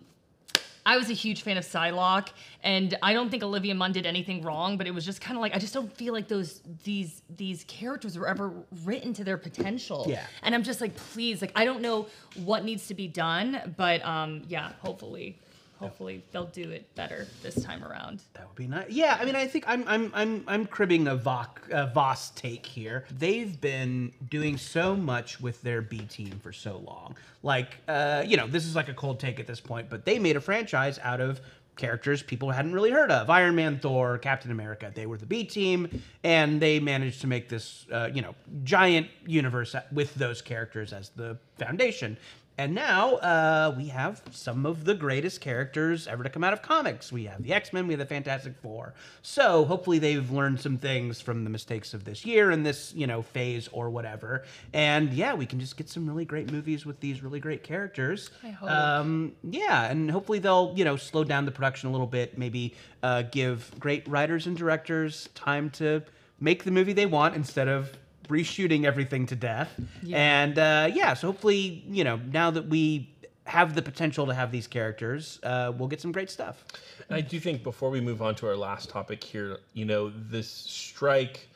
[0.89, 2.31] I was a huge fan of Psylocke,
[2.63, 5.43] and I don't think Olivia Munn did anything wrong, but it was just kind of
[5.43, 9.37] like I just don't feel like those these these characters were ever written to their
[9.37, 10.07] potential.
[10.09, 10.25] Yeah.
[10.43, 14.03] And I'm just like, please, like I don't know what needs to be done, but
[14.03, 15.39] um, yeah, hopefully,
[15.79, 18.23] hopefully they'll do it better this time around.
[18.35, 18.91] That would be nice.
[18.91, 22.67] Yeah, I mean, I think I'm I'm I'm I'm cribbing a Voc, uh, Voss take
[22.67, 23.05] here.
[23.17, 27.17] They've been doing so much with their B team for so long.
[27.43, 30.19] Like, uh, you know, this is like a cold take at this point, but they
[30.19, 31.41] made a franchise out of
[31.77, 34.93] characters people hadn't really heard of: Iron Man, Thor, Captain America.
[34.95, 39.07] They were the B team, and they managed to make this, uh, you know, giant
[39.27, 42.19] universe with those characters as the foundation.
[42.59, 46.61] And now uh, we have some of the greatest characters ever to come out of
[46.61, 47.13] comics.
[47.13, 48.95] We have the X Men, we have the Fantastic Four.
[49.23, 53.07] So hopefully they've learned some things from the mistakes of this year and this, you
[53.07, 54.43] know, phase or whatever.
[54.73, 58.31] And yeah, we can just get some really great movies with these really great characters.
[58.43, 58.69] I hope.
[58.69, 62.37] Um, yeah, and hopefully they'll, you know, slow down the production a little bit.
[62.37, 66.03] Maybe uh, give great writers and directors time to
[66.41, 67.93] make the movie they want instead of
[68.29, 69.79] reshooting everything to death.
[70.13, 73.15] And uh, yeah, so hopefully, you know, now that we
[73.45, 76.65] have the potential to have these characters, uh, we'll get some great stuff.
[77.09, 80.13] And I do think before we move on to our last topic here, you know,
[80.31, 81.49] this strike,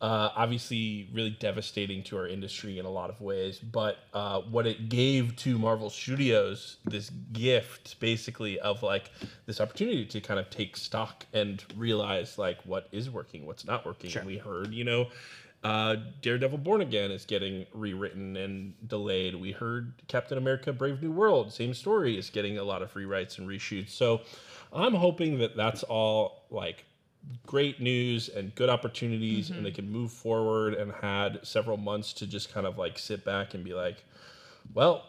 [0.00, 4.66] uh, obviously really devastating to our industry in a lot of ways, but uh, what
[4.66, 9.10] it gave to Marvel Studios, this gift basically of like
[9.46, 13.84] this opportunity to kind of take stock and realize like what is working, what's not
[13.84, 14.10] working.
[14.10, 14.24] Sure.
[14.24, 15.08] We heard, you know,
[15.64, 19.34] uh, Daredevil Born Again is getting rewritten and delayed.
[19.34, 23.38] We heard Captain America Brave New World, same story, is getting a lot of rewrites
[23.38, 23.90] and reshoots.
[23.90, 24.22] So
[24.72, 26.84] I'm hoping that that's all like
[27.46, 32.26] great news and good opportunities and they can move forward and had several months to
[32.26, 34.04] just kind of like sit back and be like,
[34.74, 35.06] well,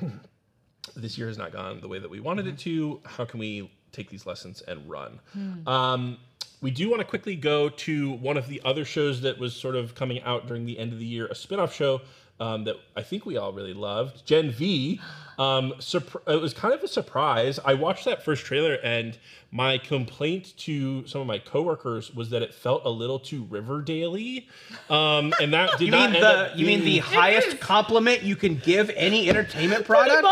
[0.96, 3.00] this year has not gone the way that we wanted it to.
[3.04, 5.18] How can we take these lessons and run?
[5.66, 6.18] Um,
[6.60, 9.76] we do want to quickly go to one of the other shows that was sort
[9.76, 12.00] of coming out during the end of the year, a spin-off show
[12.40, 15.00] um, that I think we all really loved, Gen V.
[15.40, 17.60] Um, surpr- it was kind of a surprise.
[17.64, 19.16] I watched that first trailer, and
[19.52, 24.44] my complaint to some of my coworkers was that it felt a little too Riverdale-y,
[24.90, 27.60] um, and that did You not mean end the up you mean the being- highest
[27.60, 30.26] compliment you can give any entertainment product?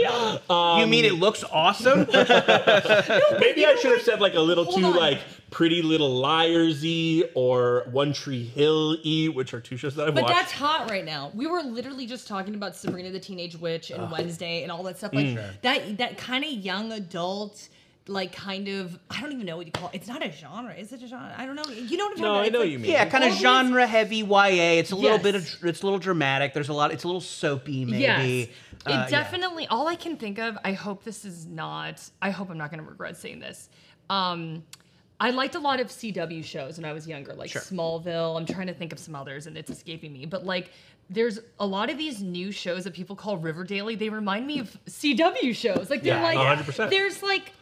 [0.00, 0.78] yeah.
[0.78, 2.00] you mean it looks awesome?
[2.10, 4.96] Maybe I should have said like a little Hold too on.
[4.96, 5.18] like
[5.52, 10.14] Pretty Little Liars y or One Tree Hill y, which are two shows that I've
[10.14, 10.34] But watched.
[10.34, 11.30] But that's hot right now.
[11.34, 14.98] We were literally just talking about Sabrina the Teenage Witch and Wednesday and all that
[14.98, 15.12] stuff.
[15.14, 15.60] Like Mm.
[15.62, 17.68] that that kind of young adult,
[18.08, 19.96] like kind of I don't even know what you call it.
[19.96, 20.74] It's not a genre.
[20.74, 21.32] Is it a genre?
[21.36, 21.62] I don't know.
[21.68, 22.46] You know what I'm talking no, about?
[22.46, 22.90] I know like- you mean.
[22.90, 24.78] yeah, kind of genre heavy YA.
[24.78, 26.54] It's a little bit of it's a little dramatic.
[26.54, 26.90] There's a lot.
[26.92, 27.98] It's a little soapy maybe.
[28.00, 28.48] Yes.
[28.84, 29.04] Uh, yeah.
[29.06, 32.58] it definitely all I can think of, I hope this is not I hope I'm
[32.58, 33.68] not gonna regret saying this.
[34.10, 34.64] Um
[35.22, 37.62] I liked a lot of CW shows when I was younger, like Sure.
[37.62, 38.36] Smallville.
[38.38, 40.26] I'm trying to think of some others and it's escaping me.
[40.26, 40.70] But like
[41.08, 43.86] there's a lot of these new shows that people call Riverdale.
[43.96, 45.90] They remind me of CW shows.
[45.90, 46.90] Like they're Yeah, like 100%.
[46.90, 47.52] there's like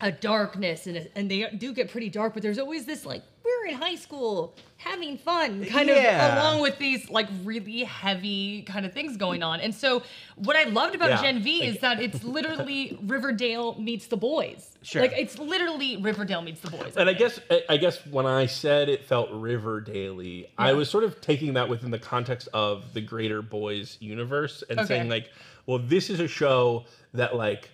[0.00, 3.22] a darkness and, a, and they do get pretty dark, but there's always this like
[3.44, 6.32] we're in high school having fun kind Yeah.
[6.32, 9.60] of along with these like really heavy kind of things going on.
[9.60, 10.02] And so
[10.36, 11.22] what I loved about Yeah.
[11.22, 14.76] Gen V is that it's literally Riverdale meets the boys.
[14.82, 15.02] Sure.
[15.02, 16.94] Like it's literally Riverdale meets the boys.
[16.96, 21.04] and I guess I- I guess when I said it felt Riverdale, I was sort
[21.04, 24.88] of taking that within the context of the greater boys universe and Okay.
[24.88, 25.30] saying like,
[25.66, 27.70] well, this is a show that like,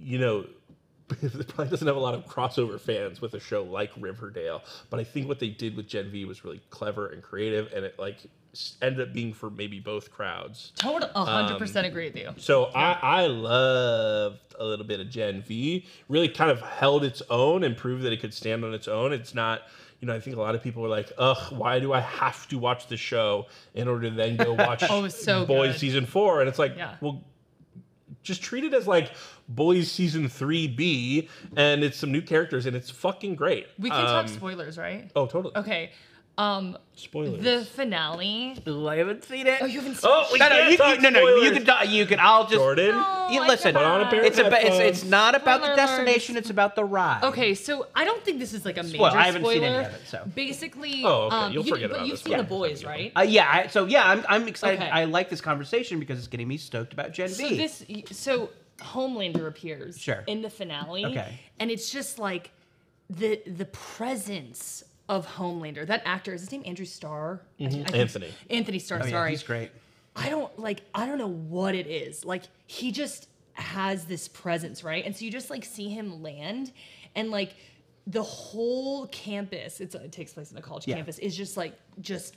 [0.00, 0.46] you know,
[1.22, 5.00] it probably doesn't have a lot of crossover fans with a show like Riverdale, but
[5.00, 7.98] I think what they did with Gen V was really clever and creative, and it
[7.98, 8.18] like
[8.82, 10.72] ended up being for maybe both crowds.
[10.76, 12.30] Total, a Um, hundred percent agree with you.
[12.36, 15.84] So I, I loved a little bit of Gen V.
[16.08, 19.12] Really kind of held its own and proved that it could stand on its own.
[19.12, 19.62] It's not,
[20.00, 22.46] you know, I think a lot of people are like, ugh, why do I have
[22.48, 25.80] to watch the show in order to then go watch Oh, so Boys good.
[25.80, 26.38] season four?
[26.40, 26.94] And it's like, Yeah.
[27.00, 27.24] well,
[28.22, 29.10] just treat it as like
[29.48, 33.66] Boys season three B, and it's some new characters, and it's fucking great.
[33.78, 35.10] We can talk Um, spoilers, right?
[35.14, 35.54] Oh, totally.
[35.56, 35.90] Okay.
[36.36, 37.44] Um Spoilers.
[37.44, 38.56] the finale.
[38.66, 39.58] Ooh, I haven't seen it.
[39.62, 41.88] Oh, you haven't seen Oh, we no, no, you, you, no, no, you can, talk-
[41.88, 42.18] you can.
[42.18, 42.54] I'll just.
[42.56, 42.90] Jordan.
[42.90, 43.72] No, You listen.
[43.72, 44.64] Put on a pair of It's about.
[44.64, 46.34] It's, it's not about the destination.
[46.34, 46.38] alerts.
[46.38, 47.22] It's about the ride.
[47.22, 49.54] Okay, so I don't think this is like a major Well, I haven't spoiler.
[49.60, 50.24] seen any of it, so.
[50.34, 51.36] basically, Oh, okay.
[51.36, 52.38] um, You'll you, forget but about you've this seen one.
[52.38, 53.12] the boys, right?
[53.16, 53.48] Uh, yeah.
[53.48, 54.80] I, so yeah, I'm, I'm excited.
[54.80, 54.90] Okay.
[54.90, 57.56] I like this conversation because it's getting me stoked about Gen So V.
[57.58, 60.24] this, so Homelander appears Sure.
[60.26, 61.38] in the finale, Okay.
[61.58, 62.50] and it's just like
[63.10, 65.86] the the presence of Homelander.
[65.86, 67.40] That actor is his name Andrew Starr.
[67.58, 67.80] I- mm-hmm.
[67.82, 68.32] I think- Anthony.
[68.50, 69.00] Anthony Starr.
[69.02, 69.70] oh, yeah, sorry, he's great.
[70.16, 72.24] I don't like I don't know what it is.
[72.24, 75.04] Like he just has this presence, right?
[75.04, 76.72] And so you just like see him land
[77.14, 77.54] and like
[78.06, 80.96] the whole campus, it's it takes place in a college Yeah.
[80.96, 82.36] campus, is just like just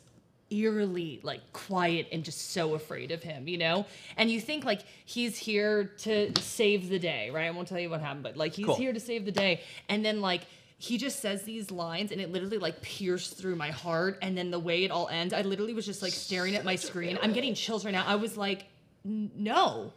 [0.50, 3.86] eerily like quiet and just so afraid of him, you know?
[4.18, 7.45] And you think like he's here to save the day, right?
[7.48, 8.76] I won't tell you what happened, but like he's Cool.
[8.76, 9.62] here to save the day.
[9.89, 10.41] And then like
[10.80, 14.52] he just says these lines and it literally like pierced through my heart and then
[14.52, 17.34] the way it all ends i literally was just like staring at my screen i'm
[17.34, 18.66] getting chills right now i was like
[19.04, 19.91] no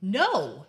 [0.00, 0.64] no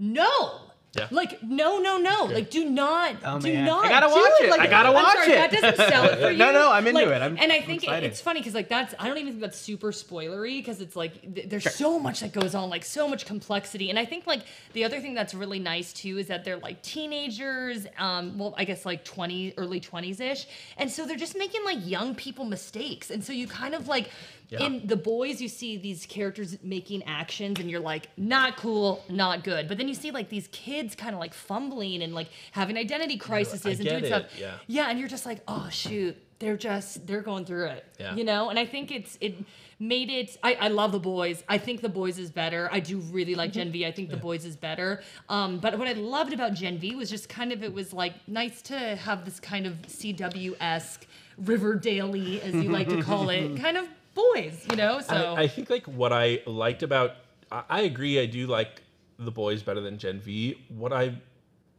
[0.00, 0.62] no
[0.96, 1.08] Yeah.
[1.10, 2.24] Like no, no, no.
[2.24, 3.64] Like do not, Oh, do man.
[3.64, 3.84] not.
[3.86, 4.50] I gotta do watch it.
[4.50, 5.34] Like, I gotta I'm watch sorry, it.
[5.36, 6.36] That doesn't sell it for you.
[6.38, 7.22] No, no, I'm into Like, it.
[7.22, 9.58] I'm- and I think it, it's funny because like that's I don't even think that's
[9.58, 13.26] super spoilery because it's like th- there's so much that goes on, like so much
[13.26, 13.90] complexity.
[13.90, 14.42] And I think like
[14.72, 18.64] the other thing that's really nice too is that they're like teenagers, um, well I
[18.64, 23.10] guess like 20, early 20s ish, and so they're just making like young people mistakes,
[23.10, 24.10] and so you kind of like.
[24.50, 24.64] Yeah.
[24.66, 29.42] In the boys, you see these characters making actions, and you're like, not cool, not
[29.42, 29.68] good.
[29.68, 33.16] But then you see like these kids kind of like fumbling and like having identity
[33.16, 34.24] crises and doing it, stuff.
[34.36, 34.56] yeah.
[34.66, 37.84] Yeah, and you're just like, oh shoot, they're just they're going through it.
[38.00, 38.14] Yeah.
[38.14, 39.36] You know, and I think it's it
[39.78, 40.36] made it.
[40.42, 41.44] I, I love the boys.
[41.48, 42.68] I think the boys is better.
[42.72, 43.86] I do really like Gen V.
[43.86, 45.02] I think the boys is better.
[45.28, 48.14] Um, but what I loved about Gen V was just kind of it was like
[48.28, 51.06] nice to have this kind of CW esque
[51.38, 54.66] Riverdale as you like to call it, kind of boys.
[54.70, 57.16] You know, so I, I think like what I liked about
[57.50, 58.82] I agree I do like
[59.18, 60.58] the boys better than Gen V.
[60.68, 61.16] What I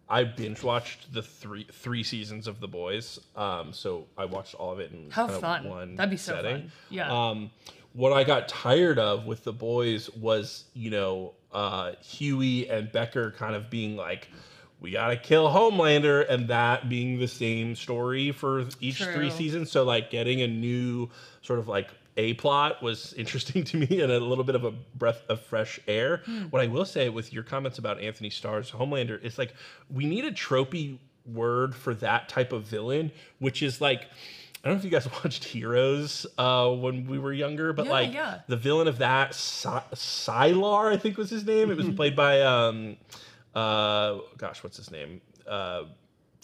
[0.08, 3.20] I binge watched the three three seasons of the boys.
[3.36, 5.66] Um so I watched all of it in How fun.
[5.70, 6.56] one That'd be so setting.
[6.64, 6.72] fun.
[6.90, 7.30] Yeah.
[7.30, 7.52] Um
[7.94, 13.32] what I got tired of with the boys was, you know, uh Hughie and Butcher
[13.32, 14.30] kind of being like
[14.82, 19.72] we gotta kill Homelander, and that being the same story for each three seasons.
[19.72, 21.10] So like getting a new
[21.42, 24.72] sort of like a plot was interesting to me and a little bit of a
[24.72, 26.22] breath of fresh air.
[26.26, 26.44] Hmm.
[26.46, 29.54] What I will say with your comments about Anthony Starr's Homelander is like
[29.90, 34.04] we need a tropey word for that type of villain, which is like
[34.64, 37.92] I don't know if you guys watched Heroes uh, when we were younger, but Yeah,
[37.92, 38.40] like yeah.
[38.48, 41.70] the villain of that, Sy- Sylar, I think was his name.
[41.70, 41.96] It was Mm-hmm.
[41.96, 42.98] played by, um,
[43.54, 45.22] uh, gosh, what's his name?
[45.48, 45.84] Uh,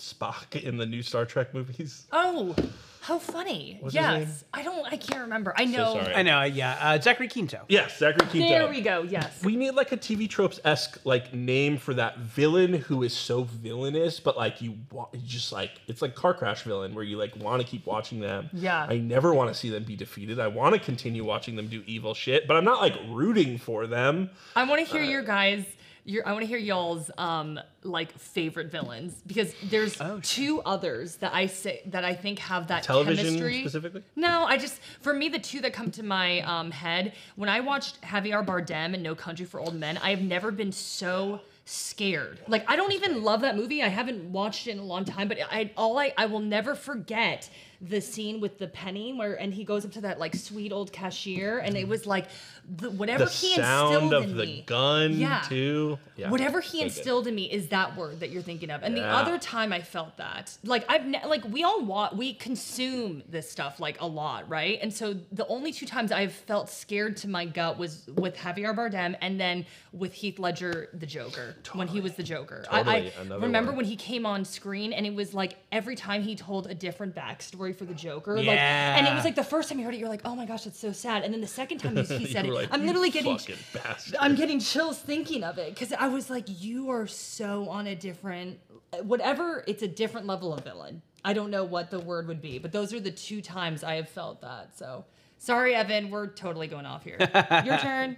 [0.02, 2.06] Spock in the new Star Trek movies.
[2.12, 2.56] oh,
[3.02, 3.78] how funny.
[3.82, 4.22] What's his name?
[4.22, 4.86] yes, I don't.
[4.86, 5.54] I can't remember.
[5.58, 5.94] I know.
[5.94, 6.14] sorry.
[6.14, 6.78] I know, yeah.
[6.80, 7.62] Uh, Zachary Quinto.
[7.68, 8.48] Yes, Zachary Quinto.
[8.50, 9.02] There we go.
[9.02, 9.44] Yes.
[9.44, 13.44] We need like a TV tropes esque like name for that villain who is so
[13.44, 17.18] villainous, but like you, wa- you just like it's like car crash villain where you
[17.18, 18.50] like want to keep watching them.
[18.54, 18.86] Yeah.
[18.88, 20.40] I never want to see them be defeated.
[20.40, 23.88] I want to continue watching them do evil shit, but I'm not like rooting for
[23.88, 24.30] them.
[24.56, 25.66] I want to hear your guys.
[26.04, 31.34] Your, I want to hear y'all's um like favorite villains because there's two others that
[31.34, 33.62] I say that I think have that Television chemistry.
[33.62, 34.04] specifically?
[34.16, 37.60] No, I just for me the two that come to my um head when I
[37.60, 42.40] watched Javier Bardem and No Country for Old Men, I have never been so scared.
[42.48, 43.84] Like I don't even love that movie.
[43.84, 46.76] I haven't watched it in a long time, but I all I I will never
[46.76, 47.50] forget
[47.80, 50.92] the scene with the penny where and he goes up to that like sweet old
[50.92, 52.28] cashier and it was like
[52.74, 54.64] the, whatever The he sound instilled of in the me.
[54.66, 55.42] gun Yeah.
[55.42, 56.00] too.
[56.16, 56.30] Yeah.
[56.30, 56.84] Whatever So he good.
[56.86, 58.84] instilled in me is that word that you're thinking of.
[58.84, 62.34] And the other time I felt that, like I've ne- like we all want we
[62.34, 64.78] consume this stuff like a lot, right?
[64.82, 68.76] And so the only two times I've felt scared to my gut was with Javier
[68.76, 72.64] Bardem and then with Heath Ledger, the Joker, when he was the Joker.
[72.72, 73.78] Totally, I, I remember one.
[73.78, 77.16] when he came on screen and it was like every time he told a different
[77.16, 78.98] backstory for the Joker, like, Yeah.
[78.98, 80.64] and it was like the first time you heard it, you're like, oh my gosh,
[80.64, 81.24] that's so sad.
[81.24, 84.36] And then the second time he, said it, like, I'm literally getting fucking bastard." I'm
[84.36, 88.60] getting chills thinking of it because I was like, you are so on a different,
[89.04, 91.02] whatever, it's a different level of villain.
[91.24, 93.96] I don't know what the word would be, but those are the two times I
[93.96, 94.76] have felt that.
[94.78, 95.06] So
[95.38, 97.18] sorry, Evan, we're totally going off here.
[97.66, 98.18] Your turn.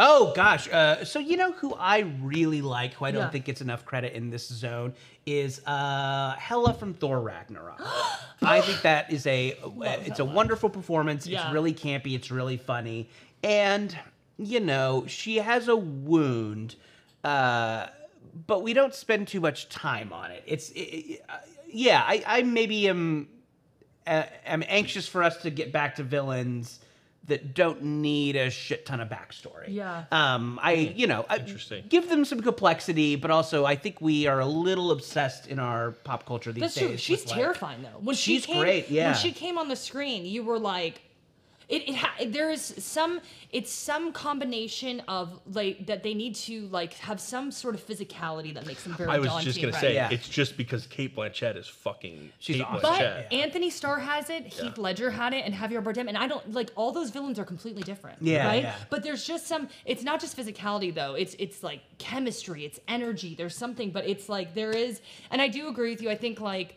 [0.00, 3.30] Oh gosh, uh, so you know who I really like, who I don't Yeah.
[3.30, 4.94] think gets enough credit in this zone,
[5.26, 7.80] is uh, Hela from Thor Ragnarok.
[8.42, 9.56] I think that is a
[10.06, 11.26] it's a wonderful performance.
[11.26, 11.42] Yeah.
[11.42, 12.14] It's really campy.
[12.14, 13.08] It's really funny,
[13.42, 13.96] and
[14.38, 16.76] you know she has a wound,
[17.24, 17.86] uh,
[18.46, 20.42] but we don't spend too much time on it.
[20.46, 21.36] It's it, it- uh,
[21.70, 23.28] yeah, I, I maybe am
[24.06, 26.80] uh, am anxious for us to get back to villains
[27.24, 29.66] that don't need a shit ton of backstory.
[29.68, 30.04] Yeah.
[30.10, 31.84] Um, I you know I, Interesting.
[31.90, 35.90] give them some complexity, but also I think we are a little obsessed in our
[35.90, 36.88] pop culture these That's days.
[36.88, 36.96] true.
[36.96, 37.98] She's with, like- terrifying though.
[38.00, 39.08] When She's she came, great, yeah.
[39.10, 41.02] When she came on the screen, you were like,
[41.68, 41.88] it.
[41.88, 43.20] it ha- there is some.
[43.50, 48.52] It's some combination of like that they need to like have some sort of physicality
[48.54, 49.10] that makes them very.
[49.10, 49.80] I was daunting, just gonna right?
[49.80, 50.10] say Yeah.
[50.10, 52.80] it's just because Cate Blanchett is fucking She's Cate awesome.
[52.82, 53.32] But Blanchett.
[53.32, 56.70] Anthony Starr has it, Heath Ledger had it, and Javier Bardem, and I don't like
[56.76, 58.18] all those villains are completely different.
[58.22, 58.62] Yeah, right.
[58.62, 58.74] yeah.
[58.90, 59.68] But there's just some.
[59.84, 61.14] It's not just physicality though.
[61.14, 62.64] It's it's like chemistry.
[62.64, 63.34] It's energy.
[63.34, 65.00] There's something, but it's like there is,
[65.30, 66.10] and I do agree with you.
[66.10, 66.76] I think like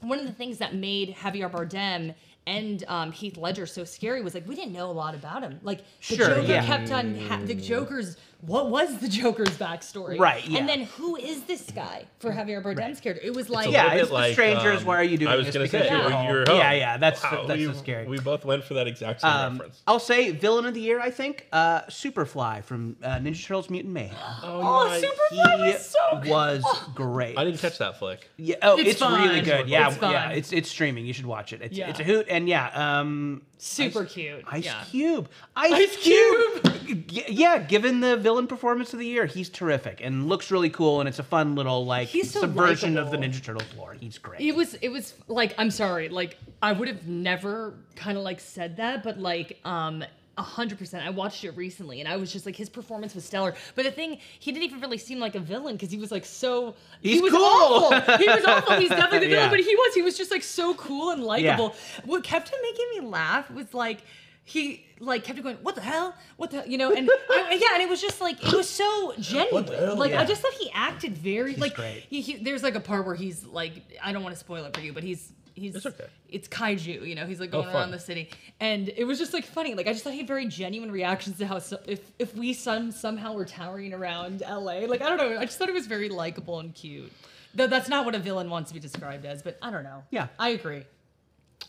[0.00, 2.14] one of the things that made Javier Bardem
[2.46, 5.58] and um, Heath Ledger so scary was like we didn't know a lot about him.
[5.62, 5.78] Like
[6.08, 6.64] the Sure, Joker yeah.
[6.64, 10.18] kept on ha- the Joker's what was the Joker's backstory?
[10.18, 10.58] Right, yeah.
[10.58, 13.24] And then who is this guy for Javier Bardem's character?
[13.26, 14.80] It was like a Yeah, it's bit the like, strangers.
[14.82, 15.54] um, Why are you doing I was this?
[15.54, 16.28] gonna Because say, you're you're- home.
[16.28, 16.44] you're.
[16.56, 18.06] Yeah, yeah, that's Wow, that's we, so scary.
[18.06, 19.82] We both went for that exact same Um, reference.
[19.86, 21.00] I'll say villain of the year.
[21.00, 24.16] I think uh, Superfly from uh, Ninja Turtles: Mutant Mayhem.
[24.42, 26.30] Oh, my- Superfly he was so good.
[26.30, 26.64] was
[26.94, 27.38] great.
[27.38, 28.28] I didn't catch that flick.
[28.36, 29.68] Yeah, oh, It's it's, really good.
[29.68, 31.06] Yeah, It's yeah, it's it's streaming.
[31.06, 31.62] You should watch it.
[31.62, 31.88] It's Yeah.
[31.90, 32.70] it's a hoot, and yeah,
[33.00, 34.44] um, super Ice- cute.
[34.48, 34.84] Ice yeah.
[34.90, 35.28] Cube.
[35.56, 37.06] Ice, Ice Cube.
[37.08, 40.98] G- yeah, given the villain performance of the year, he's terrific and looks really cool,
[41.00, 43.16] and it's a fun little like He's so subversion of the.
[43.18, 43.94] Ninja Turtles lore.
[43.94, 44.40] He's great.
[44.40, 48.40] It was it was like I'm sorry, like I would have never kind of like
[48.40, 50.02] said that, but like um
[50.38, 51.06] a hundred percent.
[51.06, 53.54] I watched it recently, and I was just like, his performance was stellar.
[53.74, 56.26] But the thing, he didn't even really seem like a villain because he was like
[56.26, 56.74] so.
[57.00, 57.42] he was cool.
[57.42, 58.16] awful.
[58.18, 58.76] He was awful.
[58.76, 59.48] He's definitely the villain, Yeah.
[59.54, 59.94] but he was.
[59.94, 61.74] He was just like so cool and likable.
[62.04, 64.02] What kept him making me laugh was like
[64.48, 66.14] he like kept going, "What the hell?
[66.36, 69.12] What the?" You know, and I, yeah, and it was just like it was so
[69.18, 69.66] genuine.
[69.98, 70.22] Like Yeah.
[70.22, 71.74] I just thought he acted very like.
[71.74, 72.04] great.
[72.08, 73.72] He, he, there's like a part where he's like,
[74.02, 76.06] I don't want to spoil it for you, but he's he's It's okay.
[76.28, 77.26] it's kaiju, you know.
[77.26, 77.74] He's like Oh, going fun.
[77.76, 78.30] around the city,
[78.60, 79.74] and it was just like funny.
[79.74, 82.52] Like I just thought he had very genuine reactions to how so, if if we
[82.52, 84.86] some somehow were towering around L.A.
[84.86, 85.38] Like I don't know.
[85.40, 87.12] I just thought it was very likable and cute.
[87.54, 90.04] Though that's not what a villain wants to be described as, but I don't know.
[90.10, 90.28] Yeah.
[90.38, 90.84] I agree.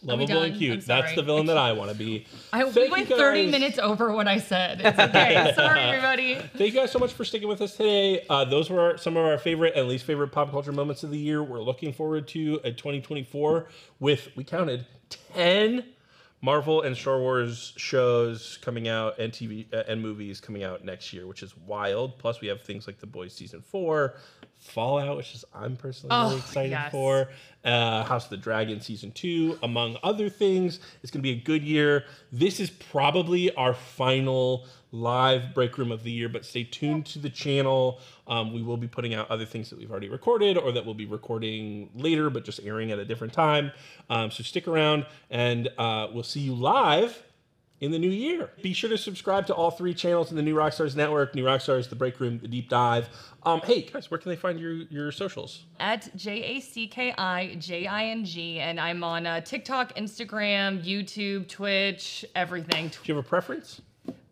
[0.04, 0.86] Lovable and cute.
[0.86, 2.26] That's the villain that I want to be.
[2.54, 4.82] I Thank went 30 minutes over what I said.
[4.82, 5.54] It's okay.
[5.56, 6.36] Sorry, everybody.
[6.36, 8.26] Thank you guys so much for sticking with us today.
[8.30, 11.12] Uh, those were our, some of our favorite and least favorite pop culture moments of
[11.12, 11.44] the year.
[11.44, 13.68] We're looking forward to a 2024
[14.00, 14.86] with, we counted,
[15.34, 15.84] 10
[16.48, 21.12] Marvel and Star Wars shows coming out and TV uh, and movies coming out next
[21.12, 22.18] year, which is wild.
[22.20, 24.16] Plus, we have things like The Boys season four,
[24.58, 26.90] Fallout, which is I'm personally really Oh, excited yes.
[26.90, 27.28] for,
[27.66, 30.80] uh, House of the Dragon season two, among other things.
[31.04, 32.06] It's going to be a good year.
[32.32, 37.20] This is probably our final live break room of the year, but stay tuned to
[37.20, 38.00] the channel.
[38.28, 40.96] Um, we will be putting out other things that we've already recorded or that we'll
[40.96, 43.72] be recording later, but just airing at a different time.
[44.10, 47.24] Um, so stick around and uh, we'll see you live
[47.80, 48.50] in the new year.
[48.64, 51.90] Be sure to subscribe to all three channels in the New Rockstars Network New Rockstars,
[51.90, 53.08] The Break Room, The Deep Dive.
[53.44, 55.66] Um, hey, guys, where can they find your, your socials?
[55.80, 59.96] At J A C K I J I N G, and I'm on uh, TikTok,
[59.96, 62.88] Instagram, YouTube, Twitch, everything.
[62.88, 63.82] Do you have a preference?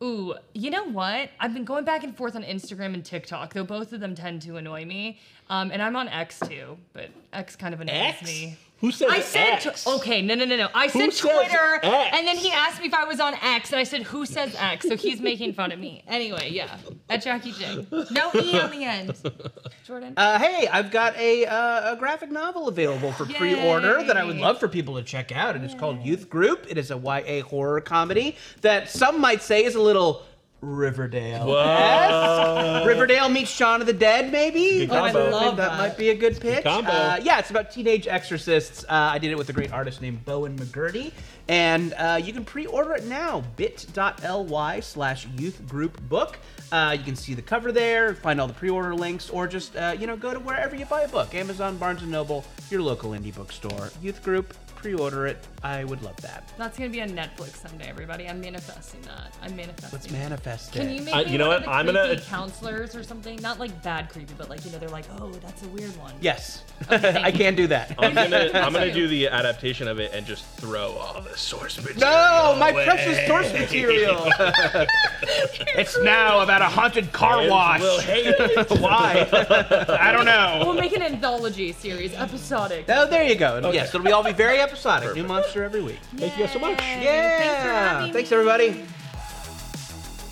[0.06, 1.32] Ooh, you know what?
[1.40, 4.44] I've been going back and forth on Instagram and TikTok, though both of them tend
[4.44, 5.20] to annoy me.
[5.50, 7.94] Um, and I'm on X too, but X kind of annoys
[8.24, 8.58] me.
[8.86, 9.88] Who says I said X?
[9.88, 10.70] okay, no, no, no, no.
[10.76, 12.16] I said says Twitter, X?
[12.16, 14.56] and then he asked me if I was on X, and I said who says
[14.56, 16.04] X, so he's making fun of me.
[16.08, 16.78] Anyway, yeah,
[17.10, 17.88] at Jacki J.
[18.12, 19.16] No e on the end.
[19.84, 20.14] Jordan.
[20.16, 24.38] Uh, hey, I've got a, uh, a graphic novel available for pre-order that I would
[24.38, 25.56] love for people to check out.
[25.56, 26.68] It is called Youth Group.
[26.70, 30.22] It is a YA horror comedy that some might say is a little
[30.62, 31.48] Riverdale.
[31.48, 32.86] Yes.
[32.86, 34.80] Riverdale meets Shaun of the Dead, maybe.
[34.80, 35.20] Good combo.
[35.20, 35.72] Oh, I love that.
[35.72, 35.78] that.
[35.78, 36.64] might be a good pitch.
[36.64, 36.90] combo.
[36.90, 38.84] Uh, yeah, it's about teenage exorcists.
[38.84, 41.12] Uh, I did it with a great artist named Bowen McCurdy.
[41.48, 46.40] And uh, you can pre-order it now, bit.ly slash youth group book.
[46.72, 49.96] Uh, you can see the cover there, find all the pre-order links, or just, uh,
[50.00, 51.36] you know, go to wherever you buy a book.
[51.36, 53.92] Amazon, Barnes & Noble, your local indie bookstore.
[54.02, 55.46] Youth group, pre-order it.
[55.66, 56.44] I would love that.
[56.60, 58.30] That's gonna be on Netflix someday, everybody.
[58.30, 59.34] I'm manifesting that.
[59.42, 59.90] I'm manifesting.
[59.94, 60.12] Let's it.
[60.12, 60.94] manifest Can it.
[60.94, 61.66] you make Uh, me you know one what?
[61.66, 63.40] The I'm gonna- creepy counselors or something?
[63.42, 66.14] Not like bad creepy, but like you know they're like, oh, that's a weird one.
[66.22, 67.96] Yes, I can do that.
[67.98, 71.78] I'm gonna I'm gonna do the adaptation of it and just throw all the source
[71.78, 72.00] material.
[72.02, 72.86] No, my away.
[72.86, 74.24] precious source material.
[75.78, 77.82] it's now about a haunted car Kids wash.
[77.82, 78.70] will hate it.
[78.80, 79.28] Why?
[80.00, 80.62] I don't know.
[80.64, 82.86] We'll make an anthology series, episodic.
[82.88, 83.72] Oh, there you go.
[83.72, 85.16] Yes, it'll be all be very episodic.
[85.16, 85.24] New
[85.56, 86.00] monster every week.
[86.18, 86.80] Thank you guys so much.
[86.80, 88.12] Yeah.
[88.12, 88.86] Thanks, everybody.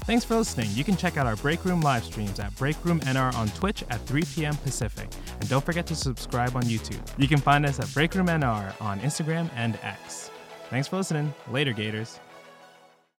[0.05, 0.69] Thanks for listening.
[0.73, 3.83] You can check out our Break Room live streams at Break Room NR on Twitch
[3.89, 4.55] at 3 p.m.
[4.57, 5.07] Pacific.
[5.39, 7.01] And don't forget to subscribe on YouTube.
[7.17, 10.29] You can find us at Break Room NR on Instagram and X.
[10.69, 11.33] Thanks for listening.
[11.49, 12.19] Later, Gators.